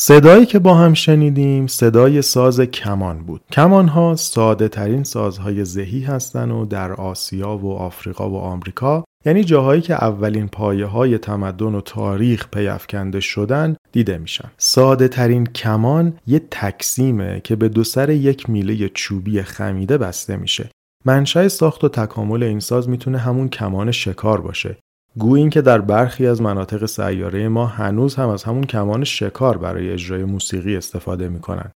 صدایی 0.08 0.46
که 0.46 0.58
با 0.58 0.74
هم 0.74 0.94
شنیدیم 0.94 1.66
صدای 1.66 2.22
ساز 2.22 2.60
کمان 2.60 3.18
بود. 3.18 3.40
کمان 3.52 3.88
ها 3.88 4.16
ساده 4.16 4.68
ترین 4.68 5.04
سازهای 5.04 5.64
ذهی 5.64 6.00
هستند 6.00 6.52
و 6.52 6.64
در 6.64 6.92
آسیا 6.92 7.56
و 7.56 7.72
آفریقا 7.72 8.30
و 8.30 8.36
آمریکا 8.36 9.04
یعنی 9.24 9.44
جاهایی 9.44 9.82
که 9.82 9.94
اولین 9.94 10.48
پایه 10.48 10.86
های 10.86 11.18
تمدن 11.18 11.74
و 11.74 11.80
تاریخ 11.80 12.48
پیافکنده 12.52 13.20
شدن 13.20 13.76
دیده 13.92 14.18
میشن. 14.18 14.50
ساده 14.58 15.08
ترین 15.08 15.46
کمان 15.46 16.18
یه 16.26 16.42
تکسیمه 16.50 17.40
که 17.44 17.56
به 17.56 17.68
دو 17.68 17.84
سر 17.84 18.10
یک 18.10 18.50
میله 18.50 18.88
چوبی 18.88 19.42
خمیده 19.42 19.98
بسته 19.98 20.36
میشه. 20.36 20.70
منشأ 21.04 21.48
ساخت 21.48 21.84
و 21.84 21.88
تکامل 21.88 22.42
این 22.42 22.60
ساز 22.60 22.88
می‌تونه 22.88 23.18
همون 23.18 23.48
کمان 23.48 23.92
شکار 23.92 24.40
باشه 24.40 24.76
گویی 25.18 25.48
که 25.48 25.62
در 25.62 25.80
برخی 25.80 26.26
از 26.26 26.42
مناطق 26.42 26.86
سیاره 26.86 27.48
ما 27.48 27.66
هنوز 27.66 28.14
هم 28.14 28.28
از 28.28 28.44
همون 28.44 28.64
کمان 28.64 29.04
شکار 29.04 29.58
برای 29.58 29.90
اجرای 29.90 30.24
موسیقی 30.24 30.76
استفاده 30.76 31.28
می‌کنن. 31.28 31.70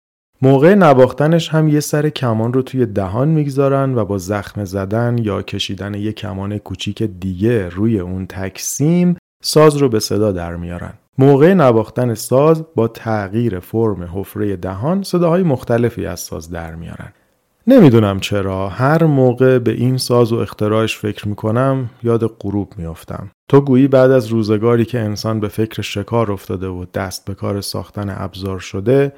موقع 0.43 0.75
نواختنش 0.75 1.49
هم 1.49 1.69
یه 1.69 1.81
سر 1.81 2.09
کمان 2.09 2.53
رو 2.53 2.63
توی 2.63 2.87
دهان 2.87 3.29
می‌گذارن 3.29 3.95
و 3.95 4.05
با 4.05 4.19
زخم 4.19 4.65
زدن 4.65 5.19
یا 5.19 5.43
کشیدن 5.43 5.95
یه 5.95 6.13
کمان 6.13 6.59
کوچیک 6.59 7.03
دیگه 7.03 7.69
روی 7.69 8.01
اون 8.01 8.27
تکسیم 8.27 9.17
ساز 9.43 9.77
رو 9.77 9.89
به 9.89 10.01
صدا 10.01 10.33
در 10.33 10.57
میارن. 10.57 10.93
موقع 11.19 11.55
نواختن 11.55 12.15
ساز 12.15 12.65
با 12.75 12.89
تغییر 12.89 13.59
فرم 13.59 14.11
حفره 14.15 14.57
دهان 14.57 15.03
صداهای 15.03 15.43
مختلفی 15.43 16.07
از 16.07 16.21
ساز 16.21 16.51
در 16.51 16.75
میارن. 16.75 17.13
نمی‌دونم 17.71 18.21
چرا. 18.21 18.69
هر 18.69 19.05
موقع 19.05 19.59
به 19.59 19.73
این 19.73 19.97
ساز 19.97 20.33
و 20.33 20.37
اختراعش 20.37 20.97
فکر 20.97 21.29
می‌کنم 21.29 21.91
یاد 22.03 22.27
غروب 22.41 22.73
میافتم. 22.77 23.31
تو 23.49 23.61
گویی 23.61 23.89
بعد 23.89 24.11
از 24.11 24.27
روزگاری 24.27 24.85
که 24.85 25.01
انسان 25.01 25.41
به 25.41 25.49
فکر 25.49 25.83
شکار 25.83 26.33
افتاده 26.33 26.69
و 26.69 26.85
دست 26.95 27.25
به 27.25 27.35
کار 27.35 27.61
ساختن 27.61 28.15
ابزار 28.19 28.59
شده 28.59 29.13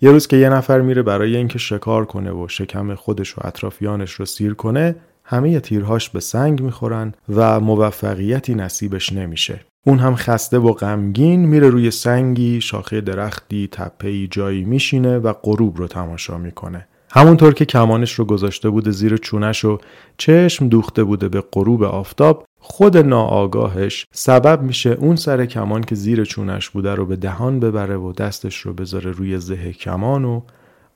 یه 0.00 0.10
روز 0.10 0.26
که 0.26 0.36
یه 0.36 0.48
نفر 0.48 0.80
میره 0.80 1.02
برای 1.02 1.36
اینکه 1.36 1.58
شکار 1.58 2.04
کنه 2.04 2.32
و 2.32 2.48
شکم 2.48 2.94
خودش 2.94 3.38
و 3.38 3.40
اطرافیانش 3.44 4.12
رو 4.12 4.24
سیر 4.24 4.54
کنه 4.54 4.96
همه 5.24 5.60
تیرهاش 5.60 6.10
به 6.10 6.20
سنگ 6.20 6.62
می‌خورن 6.62 7.14
و 7.34 7.60
موفقیتی 7.60 8.54
نصیبش 8.54 9.12
نمیشه. 9.12 9.60
اون 9.86 9.98
هم 9.98 10.14
خسته 10.16 10.58
و 10.58 10.72
غمگین 10.72 11.46
میره 11.46 11.68
روی 11.68 11.90
سنگی 11.90 12.60
شاخه 12.60 13.00
درختی 13.00 13.68
تپهی 13.72 14.28
جایی 14.30 14.64
میشینه 14.64 15.18
و 15.18 15.32
غروب 15.32 15.78
رو 15.78 15.86
تماشا 15.86 16.38
می‌کنه. 16.38 16.88
همونطور 17.14 17.54
که 17.54 17.64
کمانش 17.64 18.12
رو 18.12 18.24
گذاشته 18.24 18.70
بوده 18.70 18.90
زیر 18.90 19.16
چونش 19.16 19.64
و 19.64 19.78
چشم 20.18 20.68
دوخته 20.68 21.04
بوده 21.04 21.28
به 21.28 21.40
غروب 21.52 21.82
آفتاب 21.82 22.44
خود 22.60 22.96
ناآگاهش 22.96 24.06
سبب 24.12 24.62
میشه 24.62 24.90
اون 24.90 25.16
سر 25.16 25.46
کمان 25.46 25.80
که 25.80 25.94
زیر 25.94 26.24
چونش 26.24 26.70
بوده 26.70 26.94
رو 26.94 27.06
به 27.06 27.16
دهان 27.16 27.60
ببره 27.60 27.96
و 27.96 28.12
دستش 28.12 28.56
رو 28.56 28.72
بذاره 28.72 29.10
روی 29.10 29.38
زه 29.38 29.72
کمان 29.72 30.24
و 30.24 30.40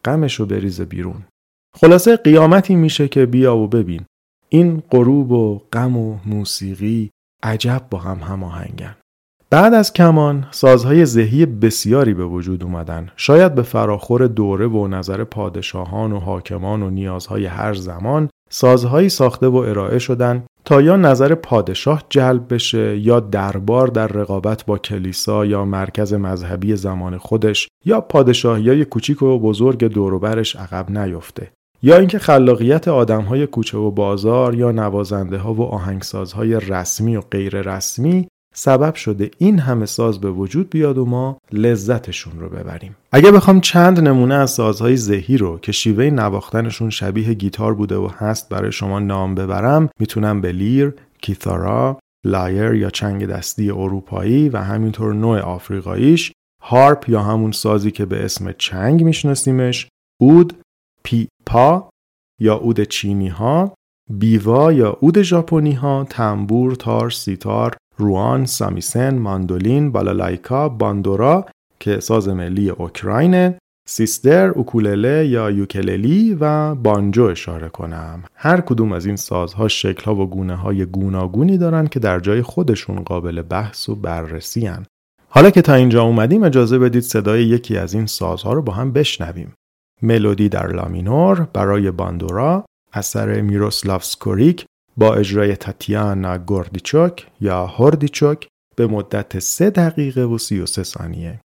غمش 0.05 0.35
رو 0.35 0.47
بریزه 0.47 0.85
بیرون. 0.85 1.25
خلاصه 1.81 2.17
قیامتی 2.17 2.75
میشه 2.75 3.09
که 3.09 3.27
بیا 3.27 3.57
و 3.57 3.69
ببین. 3.69 4.05
این 4.49 4.83
غروب 4.91 5.33
و 5.33 5.59
غم 5.73 5.97
و 5.97 6.19
موسیقی 6.27 7.11
عجب 7.43 7.83
با 7.91 7.99
هم 7.99 8.19
هماهنگن. 8.19 8.97
بعد 9.51 9.75
از 9.75 9.93
کمان 9.93 10.47
سازهای 10.51 11.05
ذهی 11.05 11.47
بسیاری 11.47 12.15
به 12.15 12.25
وجود 12.25 12.65
اومدن. 12.65 13.11
شاید 13.17 13.55
به 13.55 13.63
فراخور 13.63 14.27
دوره 14.27 14.67
و 14.67 14.87
نظر 14.87 15.25
پادشاهان 15.25 16.13
و 16.13 16.19
حاکمان 16.19 16.83
و 16.83 16.91
نیازهای 16.91 17.47
هر 17.47 17.75
زمان 17.75 18.29
سازهایی 18.51 19.09
ساخته 19.09 19.47
و 19.47 19.57
ارائه 19.57 19.99
شدن 19.99 20.45
تا 20.65 20.83
یا 20.83 20.97
نظر 20.97 21.35
پادشاه 21.35 22.03
جلب 22.09 22.55
بشه 22.55 22.99
یا 22.99 23.21
دربار 23.21 23.87
در 23.87 24.07
رقابت 24.07 24.67
با 24.67 24.79
کلیسا 24.79 25.45
یا 25.45 25.65
مرکز 25.65 26.15
مذهبی 26.15 26.77
زمان 26.77 27.19
خودش 27.19 27.69
یا 27.85 28.01
پادشاهی 28.01 28.85
کوچیک 28.85 29.23
و 29.23 29.39
بزرگ 29.39 29.85
دوروبرش 29.85 30.57
عقب 30.57 30.99
نیفته. 30.99 31.53
یا 31.83 31.97
اینکه 31.97 32.19
خلاقیت 32.19 32.89
آدمهای 32.89 33.47
کوچه 33.47 33.79
و 33.79 33.91
بازار 33.91 34.55
یا 34.55 34.71
نوازنده 34.71 35.39
ها 35.39 35.55
و 35.55 35.63
آهنگسازهای 35.63 36.61
رسمی 36.61 37.17
و 37.17 37.21
غیر 37.21 37.61
رسمی 37.61 38.29
سبب 38.59 38.95
شده 38.95 39.31
این 39.38 39.59
همه 39.59 39.87
ساز 39.87 40.21
به 40.21 40.31
وجود 40.31 40.71
بیاد 40.71 40.99
و 40.99 41.05
ما 41.05 41.38
لذتشون 41.53 42.40
رو 42.40 42.49
ببریم. 42.49 42.97
اگه 43.12 43.33
بخوام 43.33 43.61
چند 43.61 44.01
نمونه 44.01 44.35
از 44.35 44.51
سازهای 44.51 44.97
زهی 44.97 45.37
رو 45.37 45.59
که 45.59 45.73
شیوه 45.73 46.05
نواختنشون 46.05 46.90
شبیه 46.90 47.35
گیتار 47.35 47.75
بوده 47.75 47.97
و 47.97 48.09
هست 48.19 48.49
برای 48.49 48.73
شما 48.73 48.99
نام 48.99 49.35
ببرم 49.35 49.88
می‌تونم 50.01 50.40
به 50.40 50.53
لیر، 50.53 50.95
کیتارا، 51.21 51.99
لایر 52.25 52.75
یا 52.75 52.90
چنگ 52.90 53.27
دستی 53.27 53.71
اروپایی 53.71 54.49
و 54.49 54.59
همینطور 54.59 55.14
نوع 55.14 55.40
آفریقاییش 55.40 56.33
harp 56.62 57.09
یا 57.09 57.23
همون 57.23 57.53
سازی 57.53 57.90
که 57.90 58.05
به 58.05 58.25
اسم 58.25 58.53
چنگ 58.53 59.05
میشناسیمش 59.05 59.88
اود، 60.21 60.53
پی 61.05 61.29
پا 61.47 61.90
یا 62.40 62.57
اود 62.57 62.83
چینی 62.83 63.29
ها 63.29 63.75
بیوا 64.11 64.73
یا 64.73 64.99
اود 65.01 65.23
ژاپنی 65.23 65.73
ها 65.73 66.07
تنبور 66.11 66.75
تار 66.75 67.11
سیتار 67.11 67.77
روان، 67.99 68.47
سامیسن، 68.47 69.19
ماندولین، 69.19 69.93
بالالایکا، 69.93 70.69
باندورا 70.69 71.47
که 71.81 72.01
ساز 72.01 72.29
ملی 72.29 72.71
اوکراینه 72.71 73.59
سیستر، 73.89 74.49
اوکولله 74.49 75.27
یا 75.27 75.51
یوکللی 75.51 76.37
و 76.41 76.75
بانجو 76.75 77.25
اشاره 77.25 77.69
کنم. 77.69 78.23
هر 78.35 78.61
کدوم 78.61 78.93
از 78.93 79.07
این 79.07 79.17
سازها 79.17 79.69
شکلها 79.69 80.15
و 80.15 80.27
گونه 80.27 80.55
های 80.55 80.85
گوناگونی 80.85 81.59
دارن 81.59 81.87
که 81.87 82.01
در 82.01 82.21
جای 82.21 82.43
خودشون 82.43 82.97
قابل 83.03 83.43
بحث 83.43 83.89
و 83.89 83.95
بررسی 83.95 84.67
هن. 84.67 84.87
حالا 85.29 85.51
که 85.51 85.63
تا 85.63 85.75
اینجا 85.75 86.03
اومدیم 86.03 86.43
اجازه 86.43 86.79
بدید 86.79 87.03
صدای 87.03 87.45
یکی 87.45 87.77
از 87.77 87.95
این 87.95 88.07
سازها 88.07 88.53
رو 88.53 88.63
با 88.63 88.73
هم 88.73 88.93
بشنویم. 88.93 89.55
ملودی 90.03 90.49
در 90.49 90.67
لامینور 90.67 91.49
برای 91.53 91.91
باندورا 91.91 92.65
اثر 92.93 93.41
میروسلاف 93.41 94.05
سکوریک 94.05 94.65
با 94.97 95.15
اجرای 95.15 95.57
تاتیانا 95.57 96.39
گوردیچوک 96.39 97.27
یا 97.41 97.67
هوردیچوک 97.67 98.49
به 98.77 98.87
مدت 98.87 99.39
3 99.39 99.71
دقیقه 99.71 100.25
و 100.25 100.39
33 100.39 100.83
ثانیه. 100.83 101.41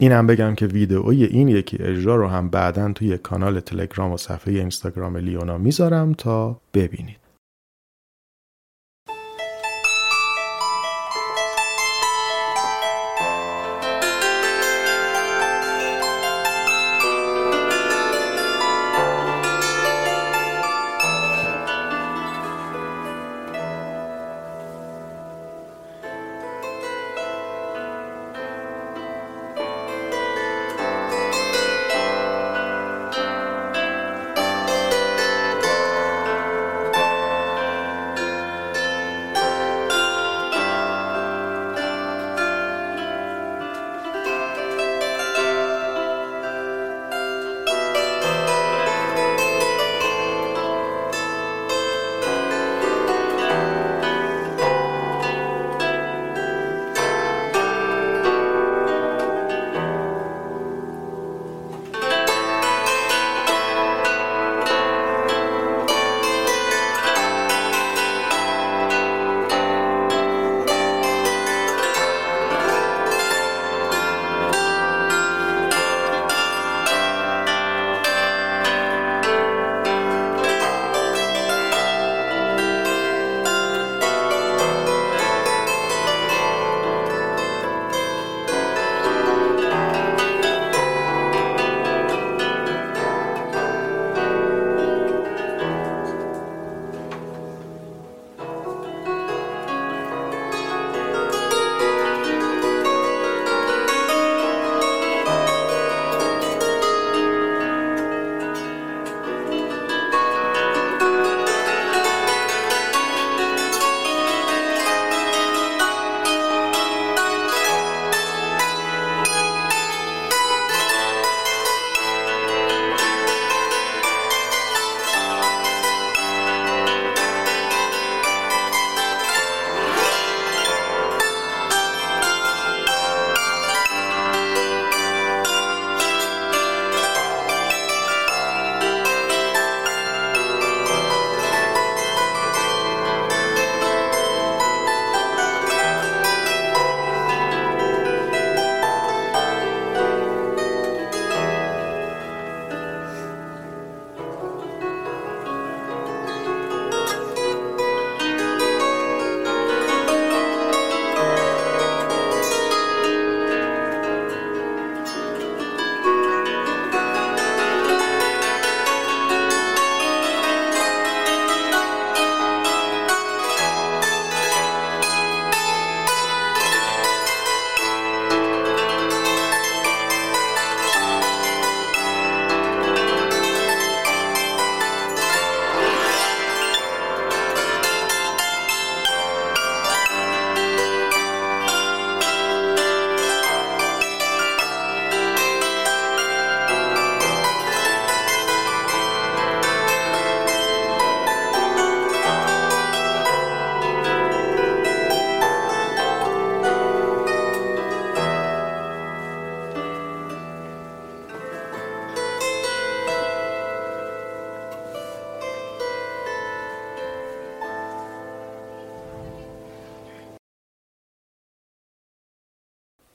اینم 0.00 0.26
بگم 0.26 0.54
که 0.54 0.66
ویدئوی 0.66 1.24
این 1.24 1.48
یکی 1.48 1.76
اجرا 1.80 2.16
رو 2.16 2.28
هم 2.28 2.50
بعدا 2.50 2.92
توی 2.92 3.18
کانال 3.18 3.60
تلگرام 3.60 4.12
و 4.12 4.16
صفحه 4.16 4.54
اینستاگرام 4.54 5.16
لیونا 5.16 5.58
می‌ذارم 5.58 6.12
تا 6.12 6.60
ببینید. 6.74 7.23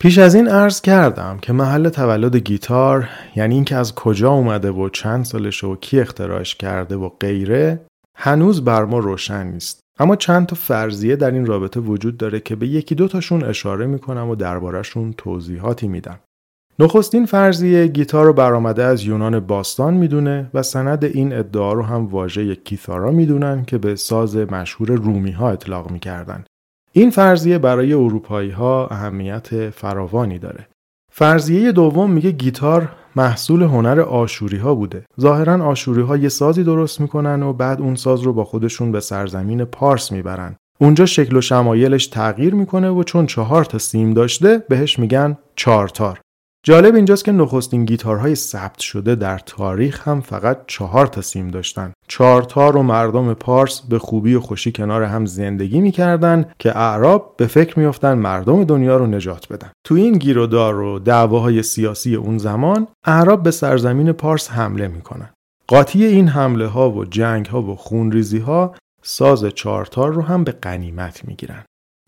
پیش 0.02 0.18
از 0.18 0.36
این 0.36 0.48
عرض 0.48 0.82
کردم 0.82 1.38
که 1.42 1.54
محل 1.54 1.90
تولد 1.90 2.36
گیتار 2.36 3.10
یعنی 3.36 3.56
اینکه 3.56 3.76
از 3.76 3.96
کجا 3.96 4.32
اومده 4.32 4.72
و 4.72 4.90
چند 4.90 5.26
سالشه 5.26 5.68
و 5.68 5.76
کی 5.76 6.00
اختراعش 6.00 6.56
کرده 6.56 6.96
و 6.96 7.10
غیره 7.10 7.82
هنوز 8.18 8.64
بر 8.64 8.86
ما 8.86 9.00
روشن 9.00 9.48
نیست. 9.48 9.80
اما 10.00 10.16
چند 10.16 10.46
تا 10.46 10.56
فرضیه 10.56 11.16
در 11.16 11.32
این 11.32 11.46
رابطه 11.46 11.80
وجود 11.80 12.18
داره 12.18 12.40
که 12.40 12.56
به 12.56 12.68
یکی 12.68 12.96
دو 12.96 13.08
تاشون 13.08 13.44
اشاره 13.44 13.86
می‌کنم 13.86 14.30
و 14.30 14.36
دربارهشون 14.36 15.14
توضیحاتی 15.18 15.88
میدم. 15.88 16.20
نخستین 16.80 17.26
فرضیه 17.26 17.88
گیتار 17.88 18.26
رو 18.26 18.34
برآمده 18.34 18.84
از 18.84 19.04
یونان 19.04 19.40
باستان 19.40 19.94
می‌دونه 19.94 20.50
و 20.54 20.64
سند 20.64 21.06
این 21.06 21.34
ادعا 21.34 21.74
رو 21.74 21.84
هم 21.84 22.08
واژه 22.08 22.56
کیثارا 22.56 23.12
می‌دونن 23.12 23.66
که 23.66 23.78
به 23.78 23.96
ساز 23.96 24.36
مشهور 24.36 24.92
رومی 24.92 25.32
ها 25.32 25.52
اطلاق 25.52 25.92
می‌کردن. 25.92 26.44
این 26.92 27.10
فرضیه 27.10 27.58
برای 27.58 27.94
اروپایی 27.94 28.52
ها 28.52 28.88
اهمیت 28.88 29.70
فراوانی 29.70 30.40
داره. 30.40 30.68
فرضیه 31.12 31.72
دوم 31.72 32.12
میگه 32.12 32.32
گیتار 32.32 32.90
محصول 33.16 33.64
هنر 33.64 34.00
آشوری 34.00 34.58
ها 34.58 34.76
بوده. 34.76 35.06
ظاهرا 35.22 35.66
آشوری 35.66 36.02
ها 36.02 36.18
یه 36.18 36.30
سازی 36.30 36.64
درست 36.64 37.02
می‌کنن 37.02 37.44
و 37.44 37.54
بعد 37.54 37.82
اون 37.82 37.96
ساز 37.96 38.22
رو 38.22 38.34
با 38.34 38.44
خودشون 38.44 38.92
به 38.92 39.00
سرزمین 39.00 39.66
پارس 39.66 40.12
می‌برن. 40.12 40.56
اونجا 40.80 41.06
شکل 41.06 41.38
و 41.38 41.42
شمایلش 41.42 42.08
تغییر 42.08 42.56
می‌کنه 42.56 42.90
و 42.90 43.04
چون 43.04 43.26
چهار 43.26 43.66
تا 43.66 43.78
سیم 43.78 44.14
داشته 44.14 44.64
بهش 44.70 45.00
میگن 45.00 45.38
چارتار. 45.56 46.20
جالب 46.64 46.96
اینجاست 46.96 47.26
که 47.26 47.32
نخستین 47.32 47.86
گیتارهای 47.86 48.36
ثبت 48.36 48.80
شده 48.80 49.16
در 49.16 49.40
تاریخ 49.40 50.08
هم 50.08 50.22
فقط 50.22 50.58
چهار 50.68 51.08
تا 51.08 51.22
سیم 51.22 51.48
داشتن. 51.48 51.94
چهار 52.08 52.44
تا 52.44 52.70
رو 52.70 52.84
مردم 52.84 53.34
پارس 53.34 53.82
به 53.82 54.00
خوبی 54.00 54.34
و 54.34 54.40
خوشی 54.40 54.72
کنار 54.72 55.04
هم 55.04 55.26
زندگی 55.26 55.82
می‌کردن 55.82 56.46
که 56.60 56.78
اعراب 56.78 57.36
به 57.38 57.48
فکر 57.48 57.80
میافتن 57.80 58.14
مردم 58.14 58.64
دنیا 58.64 58.98
رو 58.98 59.08
نجات 59.08 59.54
بدن. 59.54 59.72
تو 59.84 59.96
این 59.96 60.14
گیرودار 60.14 60.80
و 60.80 61.00
دعواهای 61.00 61.64
سیاسی 61.64 62.16
اون 62.16 62.38
زمان 62.38 62.88
اعراب 63.06 63.44
به 63.44 63.52
سرزمین 63.52 64.12
پارس 64.12 64.52
حمله 64.52 64.88
می‌کنن. 64.88 65.30
قاطی 65.68 66.06
این 66.06 66.28
حمله 66.28 66.68
ها 66.68 66.92
و 66.92 67.06
جنگ 67.06 67.46
ها 67.46 67.62
و 67.62 67.76
خونریزی 67.76 68.40
ها 68.40 68.76
ساز 69.04 69.46
چارتار 69.46 70.14
رو 70.14 70.22
هم 70.22 70.44
به 70.44 70.52
قنیمت 70.52 71.26
می‌گیرن. 71.28 71.64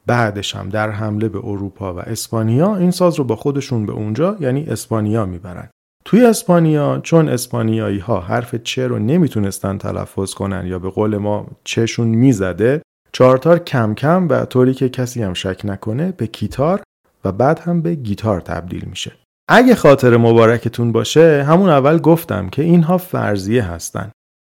بعدش 0.06 0.56
هم 0.56 0.70
در 0.70 0.90
حمله 0.90 1.30
به 1.30 1.40
اروپا 1.44 1.94
و 1.94 2.00
اسپانیا 2.00 2.76
این 2.76 2.92
ساز 2.92 3.16
رو 3.16 3.24
با 3.24 3.36
خودشون 3.36 3.86
به 3.86 3.94
اونجا 3.94 4.38
یعنی 4.40 4.66
اسپانیا 4.66 5.26
می‌برن. 5.26 5.70
توی 6.06 6.26
اسپانیا 6.26 7.00
چون 7.04 7.30
اسپانیایی 7.30 8.00
ها 8.00 8.20
حرف 8.20 8.56
چه 8.56 8.88
رو 8.88 9.00
نمی‌تونستن 9.00 9.78
تلفظ 9.78 10.34
کنن 10.34 10.68
یا 10.68 10.80
به 10.80 10.90
قول 10.90 11.18
ما 11.18 11.48
چشون 11.64 12.08
می‌زده 12.08 12.82
چارتار 13.12 13.60
کم 13.60 13.94
کم 13.94 14.28
و 14.30 14.46
طوری 14.46 14.74
که 14.74 14.90
کسی 14.90 15.24
هم 15.24 15.34
شک 15.34 15.62
نکنه 15.64 16.12
به 16.12 16.28
کیتار 16.28 16.82
و 17.26 17.32
بعد 17.32 17.60
هم 17.60 17.82
به 17.82 17.96
گیتار 17.96 18.42
تبدیل 18.42 18.86
میشه. 18.86 19.12
اگه 19.50 19.76
خاطر 19.76 20.18
مبارکتون 20.18 20.92
باشه 20.92 21.44
همون 21.44 21.70
اول 21.70 21.98
گفتم 21.98 22.50
که 22.50 22.62
اینها 22.62 22.98
فرضیه 22.98 23.64
هستن. 23.64 24.12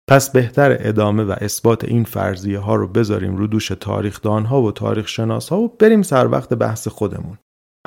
پس 0.10 0.30
بهتر 0.30 0.78
ادامه 0.80 1.24
و 1.24 1.36
اثبات 1.42 1.84
این 1.84 2.04
فرضیه 2.04 2.60
ها 2.60 2.76
رو 2.76 2.88
بذاریم 2.88 3.36
رو 3.36 3.48
دوش 3.48 3.68
تاریخدان 3.68 4.46
ها 4.46 4.62
و 4.62 4.72
تاریخ 4.72 5.08
شناس 5.08 5.50
ها 5.50 5.60
و 5.60 5.76
بریم 5.80 6.02
سر 6.02 6.28
وقت 6.28 6.54
بحث 6.54 6.88
خودمون. 6.88 7.38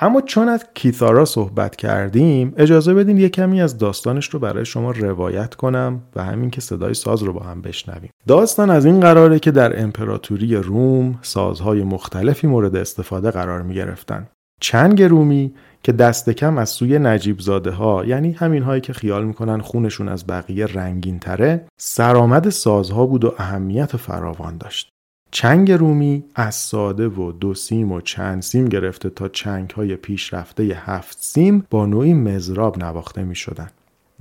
اما 0.01 0.21
چون 0.21 0.49
از 0.49 0.65
کیثارا 0.75 1.25
صحبت 1.25 1.77
کردیم 1.77 2.55
اجازه 2.57 2.95
بدین 2.95 3.19
یه 3.19 3.29
کمی 3.29 3.63
از 3.63 3.79
داستانش 3.79 4.29
رو 4.29 4.39
برای 4.39 4.65
شما 4.65 4.91
روایت 4.91 5.55
کنم 5.55 6.03
و 6.17 6.25
همین 6.25 6.51
که 6.51 6.61
صدای 6.61 6.95
ساز 6.95 7.23
رو 7.23 7.33
با 7.33 7.41
هم 7.41 7.63
بشنویم 7.63 8.11
داستان 8.27 8.71
از 8.71 8.85
این 8.85 9.01
قراره 9.01 9.39
که 9.39 9.51
در 9.51 9.83
امپراتوری 9.83 10.57
روم 10.57 11.19
سازهای 11.23 11.85
مختلفی 11.85 12.47
مورد 12.47 12.77
استفاده 12.77 13.31
قرار 13.31 13.63
می 13.63 13.75
گرفتن. 13.75 14.29
چنگ 14.61 15.03
رومی 15.03 15.55
که 15.83 15.93
دست 15.93 16.31
کم 16.31 16.59
از 16.59 16.71
سوی 16.71 16.99
نجیب 16.99 17.41
زاده 17.41 17.71
ها 17.71 18.05
یعنی 18.05 18.33
همین 18.33 18.63
هایی 18.63 18.81
که 18.81 18.93
خیال 18.93 19.25
می‌کنن 19.25 19.61
خونشون 19.61 20.09
از 20.09 20.27
بقیه 20.27 20.67
رنگین 20.67 21.19
تره 21.19 21.65
سرآمد 21.77 22.49
سازها 22.49 23.07
بود 23.07 23.25
و 23.25 23.35
اهمیت 23.39 23.97
فراوان 23.97 24.59
داشت. 24.59 24.89
چنگ 25.31 25.73
رومی 25.73 26.25
از 26.35 26.55
ساده 26.55 27.09
و 27.09 27.33
دو 27.33 27.55
سیم 27.55 27.93
و 27.93 28.01
چند 28.01 28.43
سیم 28.43 28.69
گرفته 28.69 29.11
تا 29.11 29.29
چنگ 29.29 29.71
های 29.71 29.97
پیشرفته 29.97 30.63
هفت 30.63 31.19
سیم 31.21 31.67
با 31.71 31.87
نوعی 31.87 32.15
مزراب 32.15 32.79
نواخته 32.79 33.25
می 33.25 33.35
شدن. 33.35 33.69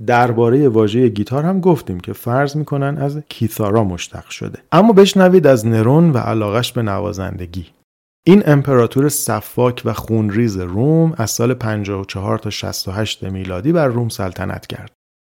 درباره 0.06 0.68
واژه 0.68 1.08
گیتار 1.08 1.44
هم 1.44 1.60
گفتیم 1.60 2.00
که 2.00 2.12
فرض 2.12 2.56
می‌کنن 2.56 2.98
از 2.98 3.18
کیثارا 3.28 3.84
مشتق 3.84 4.28
شده. 4.28 4.58
اما 4.72 4.92
بشنوید 4.92 5.46
از 5.46 5.66
نرون 5.66 6.10
و 6.10 6.18
علاقش 6.18 6.72
به 6.72 6.82
نوازندگی. 6.82 7.66
این 8.24 8.42
امپراتور 8.46 9.08
سفاک 9.08 9.82
و 9.84 9.92
خونریز 9.92 10.56
روم 10.56 11.14
از 11.16 11.30
سال 11.30 11.54
54 11.54 12.38
تا 12.38 12.50
68 12.50 13.24
میلادی 13.24 13.72
بر 13.72 13.86
روم 13.86 14.08
سلطنت 14.08 14.66
کرد. 14.66 14.92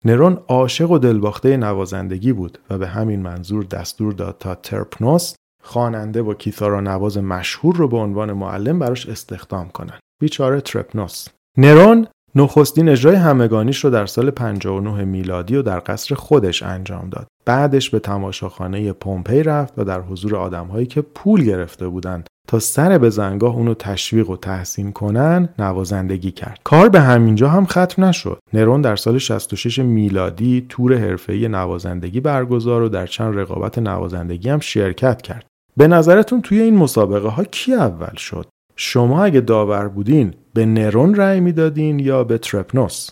نرون 0.05 0.39
عاشق 0.47 0.91
و 0.91 0.97
دلباخته 0.97 1.57
نوازندگی 1.57 2.33
بود 2.33 2.59
و 2.69 2.77
به 2.77 2.87
همین 2.87 3.21
منظور 3.21 3.63
دستور 3.63 4.13
داد 4.13 4.37
تا 4.39 4.55
ترپنوس 4.55 5.35
خواننده 5.63 6.21
و 6.21 6.33
کیتارا 6.33 6.81
نواز 6.81 7.17
مشهور 7.17 7.75
رو 7.75 7.87
به 7.87 7.97
عنوان 7.97 8.33
معلم 8.33 8.79
براش 8.79 9.09
استخدام 9.09 9.69
کنند. 9.69 9.99
بیچاره 10.21 10.61
ترپنوس. 10.61 11.27
نرون 11.57 12.07
نخستین 12.35 12.89
اجرای 12.89 13.15
همگانیش 13.15 13.83
رو 13.85 13.89
در 13.89 14.05
سال 14.05 14.31
59 14.31 15.05
میلادی 15.05 15.55
و 15.55 15.61
در 15.61 15.81
قصر 15.85 16.15
خودش 16.15 16.63
انجام 16.63 17.09
داد. 17.09 17.27
بعدش 17.45 17.89
به 17.89 17.99
تماشاخانه 17.99 18.93
پومپی 18.93 19.43
رفت 19.43 19.73
و 19.77 19.83
در 19.83 20.01
حضور 20.01 20.35
آدمهایی 20.35 20.85
که 20.85 21.01
پول 21.01 21.43
گرفته 21.43 21.87
بودند 21.87 22.27
تا 22.47 22.59
سر 22.59 22.97
بزنگاه 22.97 23.55
اونو 23.55 23.73
تشویق 23.73 24.29
و 24.29 24.37
تحسین 24.37 24.91
کنن 24.91 25.49
نوازندگی 25.59 26.31
کرد. 26.31 26.59
کار 26.63 26.89
به 26.89 27.01
همینجا 27.01 27.49
هم 27.49 27.65
ختم 27.65 28.05
نشد. 28.05 28.39
نرون 28.53 28.81
در 28.81 28.95
سال 28.95 29.17
66 29.17 29.79
میلادی 29.79 30.65
تور 30.69 30.97
حرفه‌ای 30.97 31.47
نوازندگی 31.47 32.19
برگزار 32.19 32.81
و 32.81 32.89
در 32.89 33.07
چند 33.07 33.39
رقابت 33.39 33.77
نوازندگی 33.77 34.49
هم 34.49 34.59
شرکت 34.59 35.21
کرد. 35.21 35.45
به 35.77 35.87
نظرتون 35.87 36.41
توی 36.41 36.61
این 36.61 36.75
مسابقه 36.75 37.29
ها 37.29 37.43
کی 37.43 37.73
اول 37.73 38.15
شد؟ 38.15 38.45
شما 38.75 39.23
اگه 39.23 39.39
داور 39.39 39.87
بودین 39.87 40.33
به 40.53 40.65
نرون 40.65 41.15
رأی 41.15 41.39
می‌دادین 41.39 41.99
یا 41.99 42.23
به 42.23 42.37
ترپنوس؟ 42.37 43.09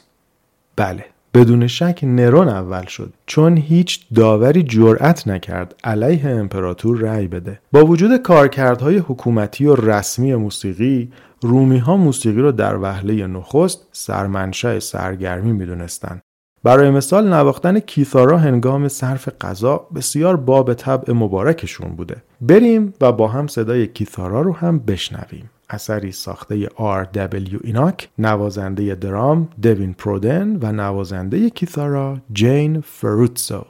بله. 0.76 1.06
بدون 1.34 1.68
شک 1.68 2.00
نرون 2.04 2.50
اول 2.50 2.86
شد 2.86 3.14
چون 3.26 3.58
هیچ 3.58 4.06
داوری 4.16 4.64
جرأت 4.64 5.28
نکرد 5.28 5.76
علیه 5.84 6.30
امپراتور 6.30 6.98
رأی 6.98 7.28
بده. 7.28 7.60
با 7.72 7.86
وجود 7.86 8.18
کارکردهای 8.18 8.98
حکومتی 8.98 9.66
و 9.66 9.76
رسمی 9.76 10.36
موسیقی 10.36 11.12
رومی 11.42 11.78
ها 11.78 11.98
موسیقی 11.98 12.42
را 12.42 12.52
در 12.52 12.78
وهله 12.82 13.28
نخست 13.28 13.88
سرمنشأ 13.92 14.80
سرگرمی 14.80 15.52
می‌دونستند. 15.52 16.22
برای 16.64 16.90
مثال 16.90 17.28
نواختن 17.34 17.80
کیثارا 17.80 18.38
هنگام 18.38 18.88
صرف 18.88 19.30
غذا 19.42 19.88
بسیار 19.96 20.38
باب 20.38 20.74
طبع 20.74 21.14
مبارکشون 21.14 21.90
بوده. 21.96 22.16
بریم 22.42 22.94
و 23.02 23.12
با 23.12 23.28
هم 23.28 23.48
صدای 23.48 23.88
کیثارا 23.88 24.42
رو 24.42 24.54
هم 24.54 24.80
بشنویم. 24.80 25.50
اثری 25.74 26.12
ساخته 26.12 26.68
دبلیو 27.04 27.60
ایناک 27.64 28.10
نوازنده 28.18 28.96
درام 28.96 29.50
دوین 29.62 29.94
پرودن 29.94 30.58
و 30.62 30.72
نوازنده 30.72 31.50
کیثارا 31.50 32.18
جین 32.34 32.82
فروتسو. 32.82 33.66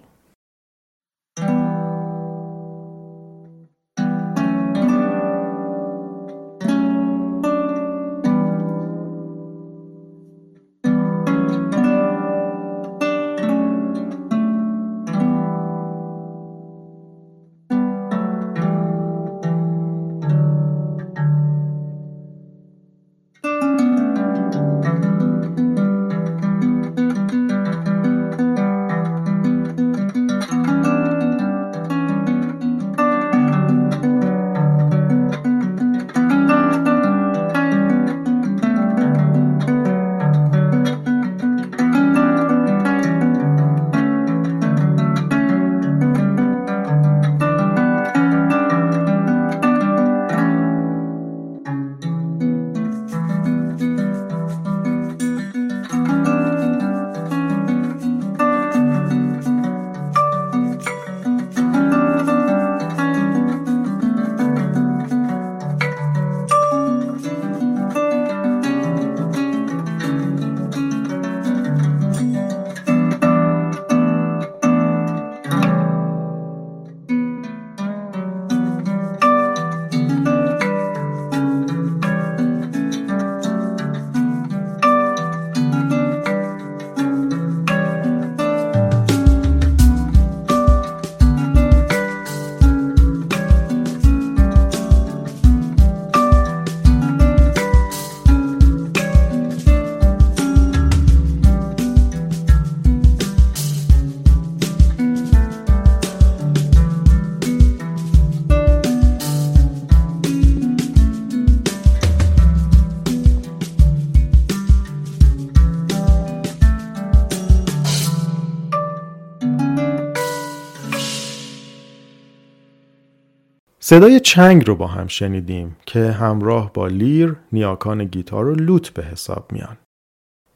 صدای 123.93 124.19
چنگ 124.19 124.67
رو 124.67 124.75
با 124.75 124.88
هم 124.88 125.08
شنیدیم 125.08 125.75
که 125.86 126.12
همراه 126.12 126.73
با 126.73 126.88
لیر 126.88 127.36
نیاکان 127.51 128.06
گیتار 128.06 128.47
و 128.47 128.56
لوت 128.56 128.89
به 128.89 129.03
حساب 129.03 129.51
میان. 129.51 129.77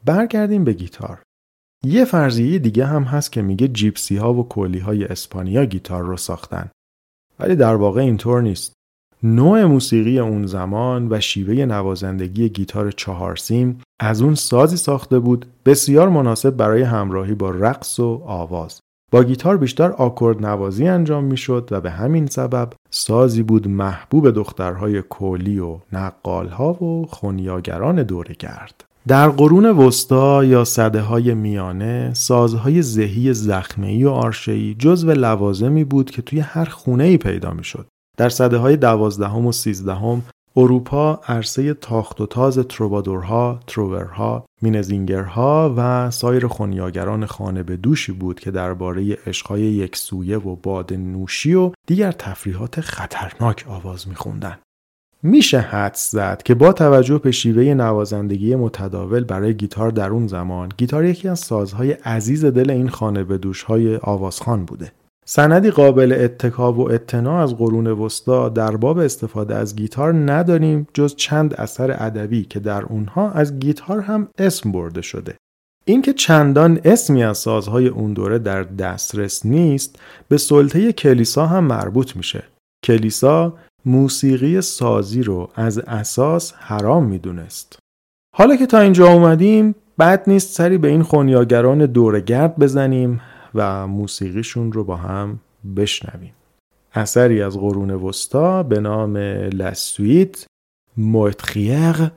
برگردیم 0.04 0.64
به 0.64 0.72
گیتار. 0.72 1.22
یه 1.84 2.04
فرضیه 2.04 2.58
دیگه 2.58 2.86
هم 2.86 3.02
هست 3.02 3.32
که 3.32 3.42
میگه 3.42 3.68
جیپسی 3.68 4.16
ها 4.16 4.34
و 4.34 4.48
کولی 4.48 4.78
های 4.78 5.04
اسپانیا 5.04 5.64
گیتار 5.64 6.04
رو 6.04 6.16
ساختن. 6.16 6.70
ولی 7.38 7.56
در 7.56 7.74
واقع 7.74 8.00
اینطور 8.00 8.42
نیست. 8.42 8.72
نوع 9.22 9.64
موسیقی 9.64 10.18
اون 10.18 10.46
زمان 10.46 11.08
و 11.12 11.20
شیوه 11.20 11.64
نوازندگی 11.64 12.48
گیتار 12.48 12.90
چهارسیم 12.90 13.80
از 14.00 14.22
اون 14.22 14.34
سازی 14.34 14.76
ساخته 14.76 15.18
بود 15.18 15.46
بسیار 15.64 16.08
مناسب 16.08 16.50
برای 16.50 16.82
همراهی 16.82 17.34
با 17.34 17.50
رقص 17.50 18.00
و 18.00 18.22
آواز. 18.26 18.80
با 19.10 19.24
گیتار 19.24 19.56
بیشتر 19.56 19.90
آکورد 19.90 20.46
نوازی 20.46 20.88
انجام 20.88 21.24
می‌شد 21.24 21.68
و 21.70 21.80
به 21.80 21.90
همین 21.90 22.26
سبب 22.26 22.72
سازی 22.90 23.42
بود 23.42 23.68
محبوب 23.68 24.30
دخترهای 24.30 25.02
کولی 25.02 25.58
و 25.58 25.78
نقالها 25.92 26.84
و 26.84 27.06
خونیاگران 27.06 28.02
گرد. 28.38 28.84
در 29.08 29.28
قرون 29.28 29.66
وسطا 29.66 30.44
یا 30.44 30.64
صده 30.64 31.00
های 31.00 31.34
میانه 31.34 32.10
سازهای 32.14 32.82
زهی 32.82 33.34
زخمی 33.34 34.04
و 34.04 34.10
آرشهی 34.10 34.76
جزو 34.78 35.10
لوازمی 35.10 35.84
بود 35.84 36.10
که 36.10 36.22
توی 36.22 36.40
هر 36.40 36.64
خونه 36.64 37.04
ای 37.04 37.16
پیدا 37.16 37.50
می‌شد. 37.50 37.86
در 38.16 38.28
صده 38.28 38.56
های 38.56 38.76
دوازدهم 38.76 39.46
و 39.46 39.52
سیزدهم 39.52 40.22
اروپا 40.58 41.20
عرصه 41.28 41.74
تاخت 41.74 42.20
و 42.20 42.26
تاز 42.26 42.58
تروبادورها، 42.58 43.60
تروورها، 43.66 44.44
مینزینگرها 44.62 45.74
و 45.76 46.10
سایر 46.10 46.46
خونیاگران 46.46 47.26
خانه 47.26 47.62
به 47.62 47.76
دوشی 47.76 48.12
بود 48.12 48.40
که 48.40 48.50
درباره 48.50 49.18
عشقهای 49.26 49.60
یک 49.60 49.96
سویه 49.96 50.38
و 50.38 50.56
باد 50.56 50.94
نوشی 50.94 51.54
و 51.54 51.72
دیگر 51.86 52.12
تفریحات 52.12 52.80
خطرناک 52.80 53.64
آواز 53.68 54.08
میخوندن. 54.08 54.58
میشه 55.22 55.58
حدس 55.58 56.10
زد 56.10 56.42
که 56.42 56.54
با 56.54 56.72
توجه 56.72 57.18
به 57.18 57.30
شیوه 57.30 57.74
نوازندگی 57.74 58.56
متداول 58.56 59.24
برای 59.24 59.54
گیتار 59.54 59.90
در 59.90 60.10
اون 60.10 60.26
زمان 60.26 60.68
گیتار 60.76 61.04
یکی 61.04 61.28
از 61.28 61.38
سازهای 61.38 61.92
عزیز 61.92 62.44
دل 62.44 62.70
این 62.70 62.88
خانه 62.88 63.24
به 63.24 63.38
دوشهای 63.38 63.96
آوازخان 63.96 64.64
بوده 64.64 64.92
سندی 65.30 65.70
قابل 65.70 66.12
اتکاب 66.20 66.78
و 66.78 66.90
اتنا 66.90 67.42
از 67.42 67.56
قرون 67.56 67.86
وسطا 67.86 68.48
در 68.48 68.76
باب 68.76 68.98
استفاده 68.98 69.54
از 69.54 69.76
گیتار 69.76 70.14
نداریم 70.32 70.86
جز 70.94 71.16
چند 71.16 71.54
اثر 71.54 71.90
ادبی 71.90 72.44
که 72.44 72.60
در 72.60 72.82
اونها 72.82 73.30
از 73.30 73.58
گیتار 73.58 74.00
هم 74.00 74.28
اسم 74.38 74.72
برده 74.72 75.02
شده. 75.02 75.34
اینکه 75.84 76.12
چندان 76.12 76.80
اسمی 76.84 77.24
از 77.24 77.38
سازهای 77.38 77.88
اون 77.88 78.12
دوره 78.12 78.38
در 78.38 78.62
دسترس 78.62 79.46
نیست 79.46 79.98
به 80.28 80.38
سلطه 80.38 80.92
کلیسا 80.92 81.46
هم 81.46 81.64
مربوط 81.64 82.16
میشه. 82.16 82.44
کلیسا 82.84 83.54
موسیقی 83.84 84.60
سازی 84.60 85.22
رو 85.22 85.50
از 85.54 85.78
اساس 85.78 86.52
حرام 86.56 87.04
می‌دونست. 87.04 87.78
حالا 88.36 88.56
که 88.56 88.66
تا 88.66 88.78
اینجا 88.78 89.12
اومدیم 89.12 89.74
بد 89.98 90.22
نیست 90.26 90.56
سری 90.56 90.78
به 90.78 90.88
این 90.88 91.02
خونیاگران 91.02 91.86
دورگرد 91.86 92.58
بزنیم. 92.58 93.20
و 93.54 93.86
موسیقیشون 93.86 94.72
رو 94.72 94.84
با 94.84 94.96
هم 94.96 95.40
بشنویم. 95.76 96.34
اثری 96.92 97.42
از 97.42 97.58
قرون 97.58 97.90
وسطا 97.90 98.62
به 98.62 98.80
نام 98.80 99.16
لسویت 99.16 100.46
موتخیر 100.96 102.10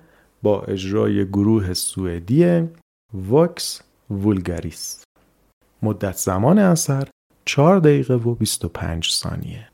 با 0.43 0.61
اجرای 0.61 1.25
گروه 1.25 1.73
سوئدی 1.73 2.69
وکس 3.31 3.81
وولگاریس 4.11 5.03
مدت 5.81 6.17
زمان 6.17 6.59
اثر 6.59 7.07
4 7.45 7.79
دقیقه 7.79 8.13
و 8.13 8.35
25 8.35 9.09
ثانیه. 9.11 9.70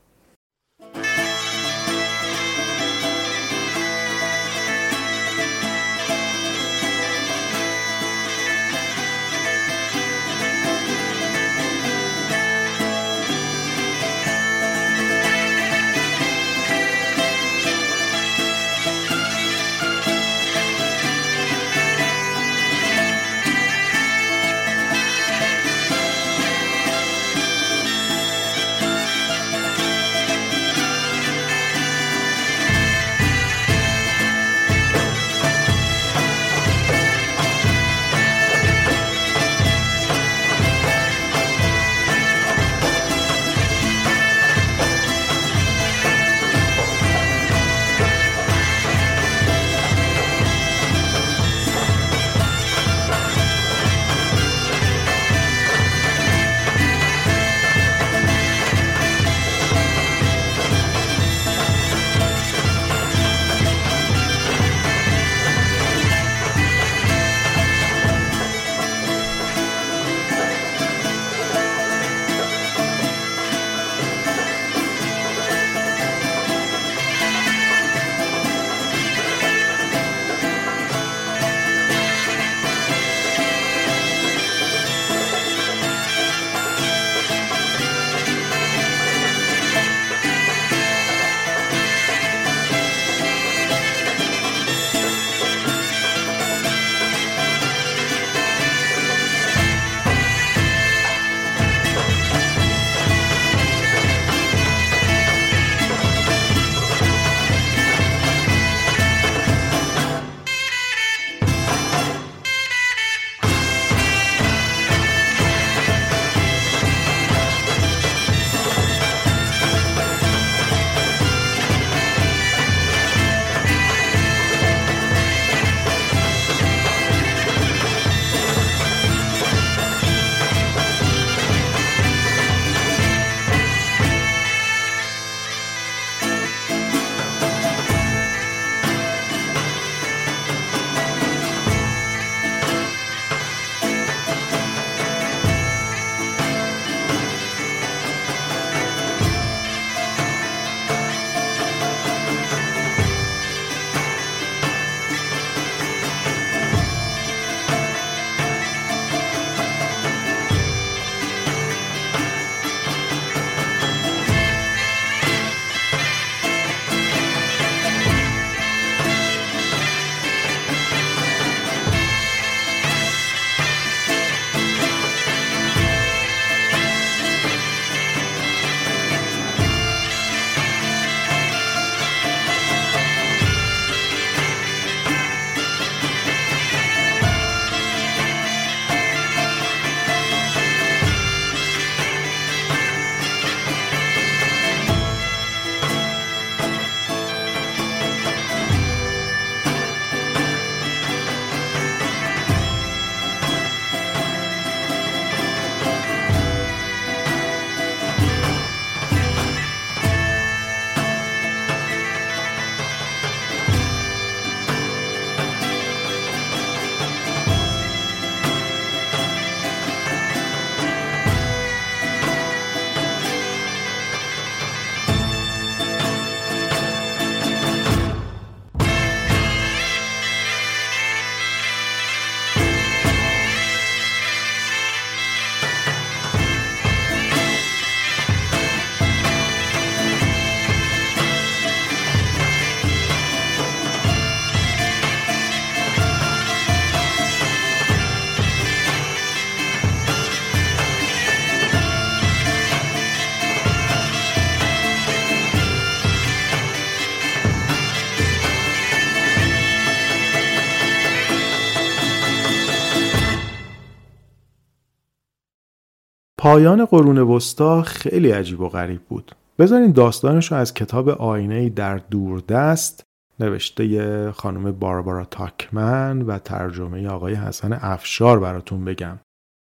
پایان 266.48 266.84
قرون 266.84 267.18
وسطا 267.18 267.82
خیلی 267.82 268.30
عجیب 268.30 268.60
و 268.60 268.68
غریب 268.68 269.00
بود. 269.00 269.32
بذارین 269.58 269.92
داستانش 269.92 270.52
رو 270.52 270.58
از 270.58 270.74
کتاب 270.74 271.08
آینه 271.08 271.68
در 271.68 271.96
دوردست 271.96 273.02
نوشته 273.40 274.32
خانم 274.32 274.72
باربارا 274.72 275.24
تاکمن 275.24 276.22
و 276.22 276.38
ترجمه 276.38 277.08
آقای 277.08 277.34
حسن 277.34 277.78
افشار 277.82 278.40
براتون 278.40 278.84
بگم. 278.84 279.18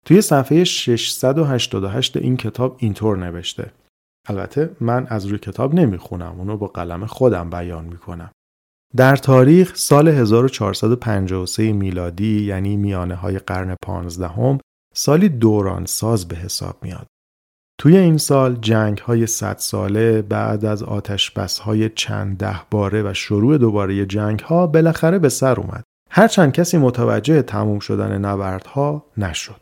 توی 0.05 0.21
صفحه 0.21 0.63
688 0.63 2.17
این 2.17 2.37
کتاب 2.37 2.75
اینطور 2.79 3.17
نوشته. 3.17 3.71
البته 4.27 4.69
من 4.79 5.07
از 5.09 5.25
روی 5.25 5.37
کتاب 5.37 5.73
نمی‌خونم 5.73 6.35
اونو 6.37 6.57
با 6.57 6.67
قلم 6.67 7.05
خودم 7.05 7.49
بیان 7.49 7.85
می‌کنم. 7.85 8.31
در 8.95 9.15
تاریخ 9.15 9.75
سال 9.75 10.07
1453 10.07 11.73
میلادی 11.73 12.41
یعنی 12.43 12.77
میانه 12.77 13.15
های 13.15 13.39
قرن 13.39 13.75
پانزدهم 13.83 14.59
سالی 14.93 15.29
دوران 15.29 15.85
ساز 15.85 16.27
به 16.27 16.35
حساب 16.35 16.77
میاد. 16.81 17.07
توی 17.79 17.97
این 17.97 18.17
سال 18.17 18.55
جنگ 18.55 18.97
های 18.97 19.27
صد 19.27 19.57
ساله 19.57 20.21
بعد 20.21 20.65
از 20.65 20.83
آتش 20.83 21.31
بس 21.31 21.59
های 21.59 21.89
چند 21.89 22.37
ده 22.37 22.61
باره 22.71 23.03
و 23.03 23.13
شروع 23.13 23.57
دوباره 23.57 24.05
جنگ 24.05 24.39
ها 24.39 24.67
بالاخره 24.67 25.19
به 25.19 25.29
سر 25.29 25.59
اومد. 25.59 25.83
هرچند 26.09 26.51
کسی 26.51 26.77
متوجه 26.77 27.41
تموم 27.41 27.79
شدن 27.79 28.17
نبردها 28.17 29.05
نشد. 29.17 29.61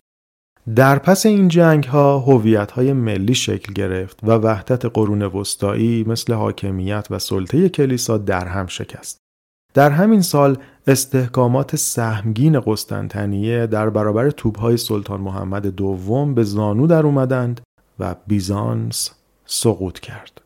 در 0.75 0.99
پس 0.99 1.25
این 1.25 1.47
جنگ 1.47 1.83
ها 1.83 2.19
هویت 2.19 2.71
های 2.71 2.93
ملی 2.93 3.35
شکل 3.35 3.73
گرفت 3.73 4.19
و 4.23 4.31
وحدت 4.31 4.85
قرون 4.85 5.21
وسطایی 5.21 6.03
مثل 6.07 6.33
حاکمیت 6.33 7.07
و 7.09 7.19
سلطه 7.19 7.69
کلیسا 7.69 8.17
در 8.17 8.47
هم 8.47 8.67
شکست. 8.67 9.17
در 9.73 9.89
همین 9.89 10.21
سال 10.21 10.57
استحکامات 10.87 11.75
سهمگین 11.75 12.59
قسطنطنیه 12.59 13.67
در 13.67 13.89
برابر 13.89 14.29
توبهای 14.29 14.77
سلطان 14.77 15.21
محمد 15.21 15.67
دوم 15.67 16.33
به 16.33 16.43
زانو 16.43 16.87
در 16.87 17.05
اومدند 17.05 17.61
و 17.99 18.15
بیزانس 18.27 19.11
سقوط 19.45 19.99
کرد. 19.99 20.41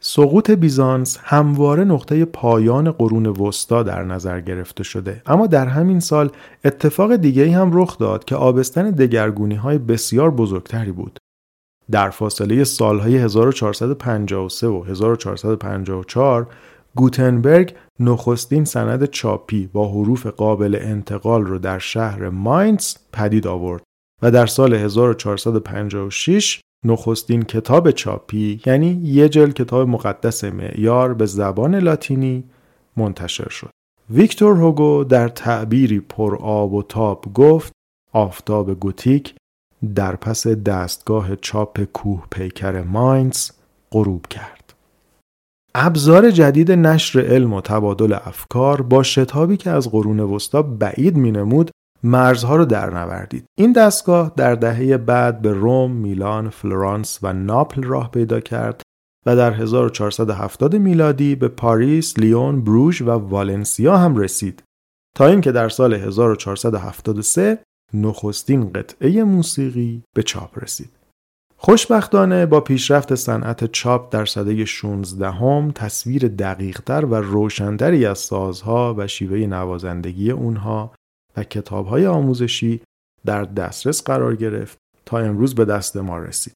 سقوط 0.00 0.50
بیزانس 0.50 1.18
همواره 1.22 1.84
نقطه 1.84 2.24
پایان 2.24 2.90
قرون 2.90 3.26
وسطا 3.26 3.82
در 3.82 4.04
نظر 4.04 4.40
گرفته 4.40 4.84
شده 4.84 5.22
اما 5.26 5.46
در 5.46 5.66
همین 5.66 6.00
سال 6.00 6.30
اتفاق 6.64 7.16
دیگری 7.16 7.50
هم 7.50 7.70
رخ 7.72 7.98
داد 7.98 8.24
که 8.24 8.36
آبستن 8.36 8.90
دگرگونی 8.90 9.54
های 9.54 9.78
بسیار 9.78 10.30
بزرگتری 10.30 10.92
بود 10.92 11.18
در 11.90 12.10
فاصله 12.10 12.64
سالهای 12.64 13.16
1453 13.16 14.66
و 14.66 14.82
1454 14.82 16.46
گوتنبرگ 16.96 17.74
نخستین 18.00 18.64
سند 18.64 19.04
چاپی 19.04 19.66
با 19.66 19.88
حروف 19.88 20.26
قابل 20.26 20.78
انتقال 20.80 21.44
رو 21.44 21.58
در 21.58 21.78
شهر 21.78 22.28
ماینز 22.28 22.94
پدید 23.12 23.46
آورد 23.46 23.82
و 24.22 24.30
در 24.30 24.46
سال 24.46 24.74
1456 24.74 26.60
نخستین 26.84 27.42
کتاب 27.42 27.90
چاپی 27.90 28.60
یعنی 28.66 29.00
یه 29.02 29.28
جلد 29.28 29.54
کتاب 29.54 29.88
مقدس 29.88 30.44
معیار 30.44 31.14
به 31.14 31.26
زبان 31.26 31.74
لاتینی 31.74 32.44
منتشر 32.96 33.48
شد. 33.48 33.70
ویکتور 34.10 34.56
هوگو 34.56 35.04
در 35.04 35.28
تعبیری 35.28 36.00
پر 36.00 36.36
آب 36.36 36.72
و 36.72 36.82
تاب 36.82 37.32
گفت 37.34 37.72
آفتاب 38.12 38.80
گوتیک 38.80 39.34
در 39.94 40.16
پس 40.16 40.46
دستگاه 40.46 41.36
چاپ 41.36 41.84
کوه 41.84 42.24
پیکر 42.30 42.82
ماینز 42.82 43.50
غروب 43.92 44.26
کرد. 44.26 44.61
ابزار 45.74 46.30
جدید 46.30 46.72
نشر 46.72 47.20
علم 47.20 47.52
و 47.52 47.60
تبادل 47.60 48.12
افکار 48.12 48.82
با 48.82 49.02
شتابی 49.02 49.56
که 49.56 49.70
از 49.70 49.90
قرون 49.90 50.20
وسطا 50.20 50.62
بعید 50.62 51.16
مینمود 51.16 51.70
مرزها 52.02 52.56
رو 52.56 52.64
در 52.64 52.90
نوردید. 52.90 53.44
این 53.58 53.72
دستگاه 53.72 54.32
در 54.36 54.54
دهه 54.54 54.96
بعد 54.96 55.42
به 55.42 55.52
روم، 55.52 55.90
میلان، 55.90 56.50
فلورانس 56.50 57.18
و 57.22 57.32
ناپل 57.32 57.82
راه 57.82 58.10
پیدا 58.10 58.40
کرد 58.40 58.82
و 59.26 59.36
در 59.36 59.52
1470 59.52 60.76
میلادی 60.76 61.34
به 61.34 61.48
پاریس، 61.48 62.18
لیون، 62.18 62.64
بروژ 62.64 63.02
و 63.02 63.10
والنسیا 63.10 63.96
هم 63.96 64.16
رسید 64.16 64.62
تا 65.16 65.26
اینکه 65.26 65.52
در 65.52 65.68
سال 65.68 65.94
1473 65.94 67.58
نخستین 67.94 68.72
قطعه 68.72 69.24
موسیقی 69.24 70.02
به 70.14 70.22
چاپ 70.22 70.64
رسید. 70.64 71.01
خوشبختانه 71.64 72.46
با 72.46 72.60
پیشرفت 72.60 73.14
صنعت 73.14 73.72
چاپ 73.72 74.12
در 74.12 74.24
سده 74.24 74.64
16 74.64 75.30
هم 75.30 75.72
تصویر 75.74 76.28
دقیقتر 76.28 77.04
و 77.04 77.14
روشنتری 77.14 78.06
از 78.06 78.18
سازها 78.18 78.94
و 78.98 79.06
شیوه 79.06 79.38
نوازندگی 79.38 80.30
اونها 80.30 80.94
و 81.36 81.44
کتابهای 81.44 82.06
آموزشی 82.06 82.80
در 83.24 83.44
دسترس 83.44 84.04
قرار 84.04 84.36
گرفت 84.36 84.78
تا 85.06 85.18
امروز 85.18 85.54
به 85.54 85.64
دست 85.64 85.96
ما 85.96 86.18
رسید. 86.18 86.54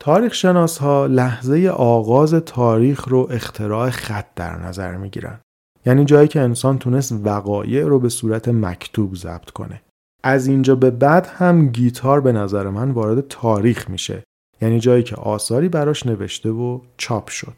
تاریخ 0.00 0.34
شناس 0.34 0.78
ها 0.78 1.06
لحظه 1.06 1.68
آغاز 1.76 2.34
تاریخ 2.34 3.08
رو 3.08 3.28
اختراع 3.30 3.90
خط 3.90 4.34
در 4.36 4.56
نظر 4.56 4.96
می 4.96 5.10
گیرن. 5.10 5.40
یعنی 5.86 6.04
جایی 6.04 6.28
که 6.28 6.40
انسان 6.40 6.78
تونست 6.78 7.12
وقایع 7.12 7.84
رو 7.84 7.98
به 7.98 8.08
صورت 8.08 8.48
مکتوب 8.48 9.14
ضبط 9.14 9.50
کنه. 9.50 9.82
از 10.22 10.46
اینجا 10.46 10.74
به 10.74 10.90
بعد 10.90 11.26
هم 11.26 11.68
گیتار 11.68 12.20
به 12.20 12.32
نظر 12.32 12.68
من 12.68 12.90
وارد 12.90 13.28
تاریخ 13.28 13.90
میشه. 13.90 14.22
یعنی 14.62 14.80
جایی 14.80 15.02
که 15.02 15.16
آثاری 15.16 15.68
براش 15.68 16.06
نوشته 16.06 16.50
و 16.50 16.80
چاپ 16.96 17.28
شد. 17.28 17.56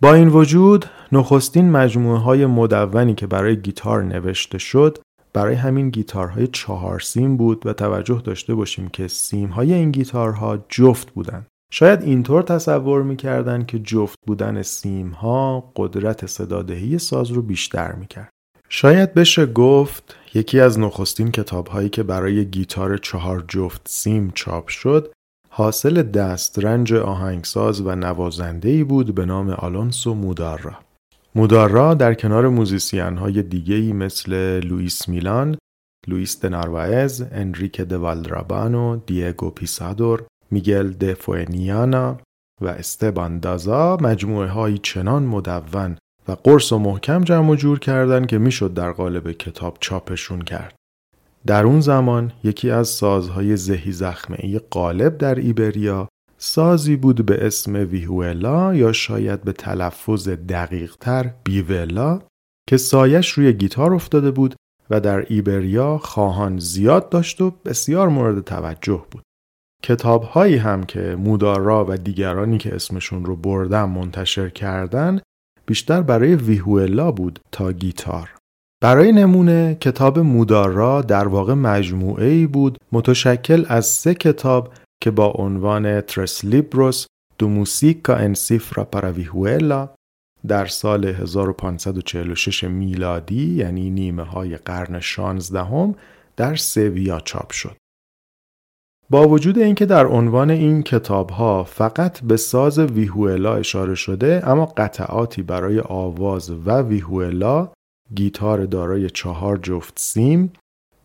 با 0.00 0.14
این 0.14 0.28
وجود 0.28 0.84
نخستین 1.12 1.70
مجموعه 1.70 2.18
های 2.18 2.46
مدونی 2.46 3.14
که 3.14 3.26
برای 3.26 3.56
گیتار 3.56 4.02
نوشته 4.02 4.58
شد 4.58 4.98
برای 5.32 5.54
همین 5.54 5.90
گیتارهای 5.90 6.46
چهار 6.46 7.00
سیم 7.00 7.36
بود 7.36 7.66
و 7.66 7.72
توجه 7.72 8.22
داشته 8.24 8.54
باشیم 8.54 8.88
که 8.88 9.08
سیمهای 9.08 9.74
این 9.74 9.90
گیتارها 9.90 10.58
جفت 10.68 11.10
بودن. 11.10 11.46
شاید 11.72 12.02
اینطور 12.02 12.42
تصور 12.42 13.02
می‌کردن 13.02 13.64
که 13.64 13.78
جفت 13.78 14.18
بودن 14.26 14.62
سیمها 14.62 15.72
قدرت 15.76 16.26
صدادهی 16.26 16.98
ساز 16.98 17.30
رو 17.30 17.42
بیشتر 17.42 17.92
می‌کرد. 17.92 18.30
شاید 18.68 19.14
بشه 19.14 19.46
گفت 19.46 20.16
یکی 20.34 20.60
از 20.60 20.78
نخستین 20.78 21.30
کتابهایی 21.30 21.88
که 21.88 22.02
برای 22.02 22.44
گیتار 22.44 22.96
چهار 22.96 23.44
جفت 23.48 23.82
سیم 23.88 24.32
چاپ 24.34 24.68
شد 24.68 25.12
حاصل 25.50 26.02
دسترنج 26.02 26.94
آهنگساز 26.94 27.80
و 27.80 27.94
نوازندهی 27.94 28.84
بود 28.84 29.14
به 29.14 29.24
نام 29.24 29.50
آلونسو 29.50 30.14
مودارا. 30.14 30.78
مودارا 31.34 31.94
در 31.94 32.14
کنار 32.14 32.48
موزیسین 32.48 33.16
های 33.16 33.42
دیگهی 33.42 33.92
مثل 33.92 34.60
لوئیس 34.64 35.08
میلان، 35.08 35.56
لوئیس 36.06 36.40
دناروائز، 36.40 37.24
انریک 37.30 37.80
دوالدرابانو، 37.80 38.96
دیگو 38.96 39.50
پیسادور، 39.50 40.26
میگل 40.50 40.92
دفوینیانا 40.92 42.18
و 42.62 42.68
استبان 42.68 43.38
دازا 43.38 43.96
مجموعه 44.00 44.48
های 44.48 44.78
چنان 44.78 45.22
مدون 45.22 45.96
و 46.28 46.32
قرص 46.32 46.72
و 46.72 46.78
محکم 46.78 47.24
جمع 47.24 47.50
و 47.50 47.54
جور 47.54 47.78
کردن 47.78 48.26
که 48.26 48.38
می‌شد 48.38 48.74
در 48.74 48.92
قالب 48.92 49.32
کتاب 49.32 49.76
چاپشون 49.80 50.42
کرد. 50.42 50.74
در 51.46 51.64
اون 51.64 51.80
زمان 51.80 52.32
یکی 52.44 52.70
از 52.70 52.88
سازهای 52.88 53.56
زهی 53.56 53.92
زخمه 53.92 54.36
ای 54.40 54.60
قالب 54.70 55.18
در 55.18 55.34
ایبریا 55.34 56.08
سازی 56.38 56.96
بود 56.96 57.26
به 57.26 57.46
اسم 57.46 57.74
ویهولا 57.74 58.74
یا 58.74 58.92
شاید 58.92 59.42
به 59.42 59.52
تلفظ 59.52 60.28
دقیق 60.28 60.96
تر 61.00 61.30
بیولا 61.44 62.20
که 62.68 62.76
سایش 62.76 63.30
روی 63.30 63.52
گیتار 63.52 63.94
افتاده 63.94 64.30
بود 64.30 64.54
و 64.90 65.00
در 65.00 65.26
ایبریا 65.28 65.98
خواهان 65.98 66.58
زیاد 66.58 67.08
داشت 67.08 67.40
و 67.40 67.50
بسیار 67.64 68.08
مورد 68.08 68.44
توجه 68.44 69.04
بود. 69.10 69.22
کتاب 69.82 70.22
هایی 70.22 70.56
هم 70.56 70.84
که 70.84 71.16
مودارا 71.18 71.86
و 71.88 71.96
دیگرانی 71.96 72.58
که 72.58 72.74
اسمشون 72.74 73.24
رو 73.24 73.36
بردم 73.36 73.90
منتشر 73.90 74.48
کردن 74.48 75.20
بیشتر 75.66 76.02
برای 76.02 76.34
ویهولا 76.34 77.12
بود 77.12 77.40
تا 77.52 77.72
گیتار. 77.72 78.30
برای 78.82 79.12
نمونه 79.12 79.76
کتاب 79.80 80.18
مودارا 80.18 81.02
در 81.02 81.28
واقع 81.28 81.54
مجموعه 81.54 82.26
ای 82.26 82.46
بود 82.46 82.78
متشکل 82.92 83.64
از 83.68 83.86
سه 83.86 84.14
کتاب 84.14 84.72
که 85.02 85.10
با 85.10 85.26
عنوان 85.26 86.00
ترس 86.00 86.44
لیبروس 86.44 87.06
دو 87.38 87.48
موسیکا 87.48 88.14
انسیفرا 88.14 88.84
پاراویهوئلا 88.84 89.88
در 90.46 90.66
سال 90.66 91.04
1546 91.04 92.64
میلادی 92.64 93.54
یعنی 93.54 93.90
نیمه 93.90 94.22
های 94.22 94.56
قرن 94.56 95.00
16 95.00 95.60
هم 95.64 95.94
در 96.36 96.54
سویا 96.54 97.20
چاپ 97.20 97.52
شد. 97.52 97.76
با 99.14 99.28
وجود 99.28 99.58
اینکه 99.58 99.86
در 99.86 100.06
عنوان 100.06 100.50
این 100.50 100.82
کتاب 100.82 101.30
ها 101.30 101.64
فقط 101.64 102.20
به 102.20 102.36
ساز 102.36 102.78
ویهوئلا 102.78 103.54
اشاره 103.54 103.94
شده 103.94 104.42
اما 104.46 104.66
قطعاتی 104.66 105.42
برای 105.42 105.80
آواز 105.80 106.50
و 106.50 106.82
ویهوئلا 106.82 107.68
گیتار 108.14 108.66
دارای 108.66 109.10
چهار 109.10 109.56
جفت 109.56 109.98
سیم 109.98 110.52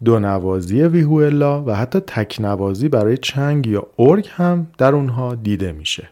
دو 0.04 0.20
نوازی 0.20 0.84
ویهوئلا 0.84 1.64
و 1.64 1.76
حتی 1.76 2.00
تک 2.00 2.38
نوازی 2.40 2.90
برای 2.90 3.18
چنگ 3.18 3.68
یا 3.68 3.88
ارگ 4.00 4.28
هم 4.32 4.68
در 4.78 4.96
اونها 4.96 5.36
دیده 5.36 5.72
میشه. 5.72 6.10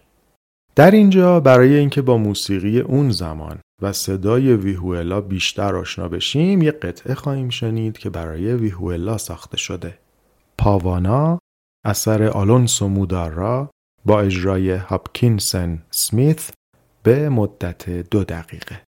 در 0.76 0.92
اینجا 0.92 1.40
برای 1.40 1.76
اینکه 1.76 2.02
با 2.02 2.18
موسیقی 2.18 2.80
اون 2.80 3.10
زمان 3.10 3.60
و 3.82 3.94
صدای 3.94 4.54
ویهوئلا 4.54 5.22
بیشتر 5.22 5.76
آشنا 5.76 6.08
بشیم 6.08 6.62
یه 6.62 6.72
قطعه 6.72 7.16
خواهیم 7.16 7.50
شنید 7.50 7.98
که 7.98 8.10
برای 8.10 8.54
ویهوئلا 8.54 9.18
ساخته 9.18 9.58
شده. 9.58 9.94
پاوانا 10.58 11.40
اثر 11.86 12.24
آلونسو 12.24 12.88
مودارا 12.88 13.70
با 14.06 14.22
اجرای 14.22 14.72
هاپکینسن 14.72 15.84
سمیث 15.92 16.52
به 17.04 17.30
مدت 17.30 17.90
دو 17.90 18.24
دقیقه. 18.24 18.87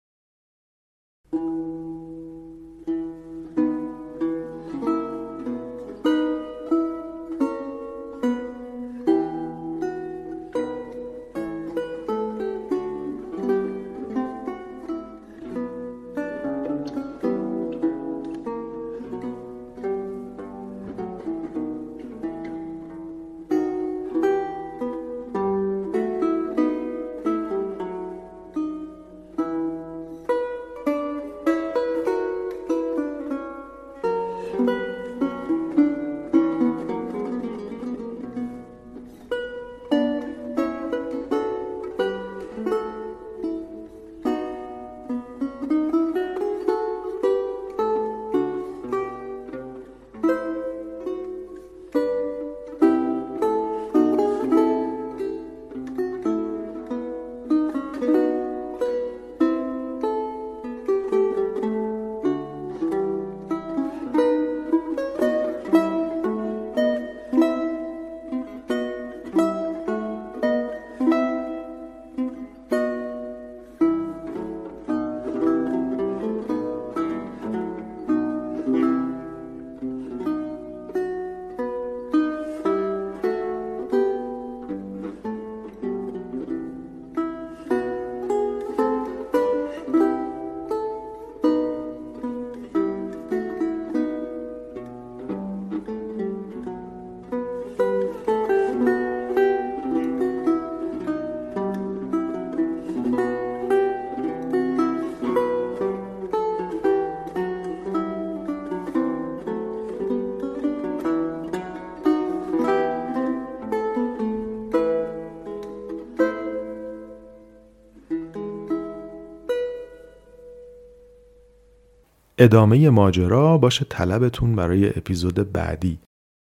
ادامه 122.37 122.89
ماجرا 122.89 123.57
باشه 123.57 123.85
طلبتون 123.89 124.55
برای 124.55 124.89
اپیزود 124.89 125.51
بعدی 125.51 125.99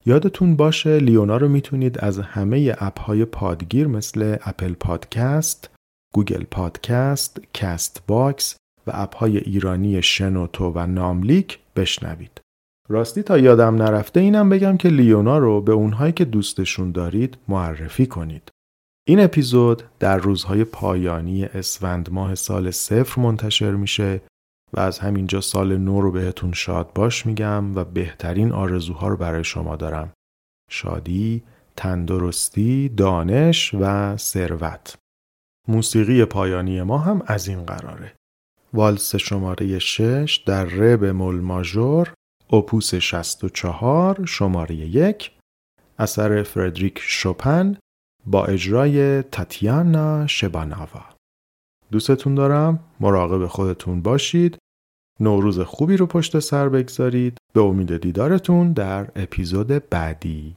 یادتون 0.06 0.56
باشه 0.56 1.00
لیونا 1.00 1.38
رو 1.38 1.50
می‌تونید 1.50 2.00
از 2.00 2.20
همه 2.20 2.76
اپ 2.80 3.00
های 3.00 3.26
پادگیر 3.26 3.88
مثل 3.88 4.38
Apple 4.46 4.74
Podcast، 4.74 5.70
Google 6.14 6.44
Podcast، 6.44 7.42
Castbox 7.54 8.56
و 8.88 8.92
اپ 8.94 9.16
های 9.16 9.38
ایرانی 9.38 10.02
شنوتو 10.02 10.72
و 10.76 10.88
ناملیک 10.88 11.60
بشنوید. 11.76 12.42
راستی 12.90 13.24
تا 13.24 13.38
یادم 13.38 13.76
نرفته 13.76 14.20
اینم 14.20 14.50
بگم 14.50 14.78
که 14.78 14.90
لیونا 14.90 15.38
رو 15.38 15.62
به 15.62 15.72
اونهایی 15.72 16.14
که 16.14 16.26
دوستشون 16.26 16.92
دارید 16.92 17.38
معرفی 17.48 18.06
کنید. 18.06 18.50
این 19.08 19.20
اپیزود 19.20 19.84
در 20.00 20.18
روزهای 20.18 20.64
پایانی 20.64 21.46
اسفند 21.46 22.12
ماه 22.12 22.36
سال 22.36 22.72
صفر 22.72 23.22
منتشر 23.22 23.72
میشه 23.72 24.22
و 24.74 24.80
از 24.80 25.00
همینجا 25.00 25.42
سال 25.42 25.78
نو 25.78 26.02
رو 26.02 26.12
بهتون 26.12 26.54
شاد 26.54 26.94
باش 26.94 27.26
میگم 27.26 27.76
و 27.76 27.84
بهترین 27.84 28.52
آرزوها 28.52 29.08
رو 29.08 29.18
برای 29.18 29.44
شما 29.44 29.76
دارم. 29.76 30.14
شادی، 30.70 31.44
تندرستی، 31.76 32.90
دانش 32.90 33.74
و 33.80 34.18
ثروت. 34.18 34.96
موسیقی 35.68 36.26
پایانی 36.26 36.82
ما 36.82 36.98
هم 36.98 37.22
از 37.28 37.48
این 37.48 37.66
قراره. 37.66 38.14
والس 38.74 39.16
شماره 39.16 39.80
6 39.80 40.44
در 40.46 40.66
ر 40.66 41.12
مول 41.12 41.36
ماژور 41.36 42.14
اپوس 42.54 42.96
64 42.96 44.26
شماره 44.26 44.76
1 44.76 45.32
اثر 46.00 46.44
فردریک 46.44 47.00
شوپن 47.02 47.78
با 48.26 48.46
اجرای 48.46 49.24
تاتیانا 49.24 50.28
شباناوا 50.28 51.11
دوستتون 51.92 52.36
دارم. 52.36 52.80
مراقب 53.00 53.48
خودتون 53.48 54.02
باشید. 54.02 54.58
نوروز 55.20 55.60
خوبی 55.60 55.98
رو 55.98 56.06
پشت 56.06 56.40
سر 56.40 56.70
بگذارید. 56.70 57.38
به 57.54 57.62
امید 57.62 57.98
دیدارتون 57.98 58.74
در 58.74 59.08
اپیزود 59.16 59.90
بعدی. 59.90 60.56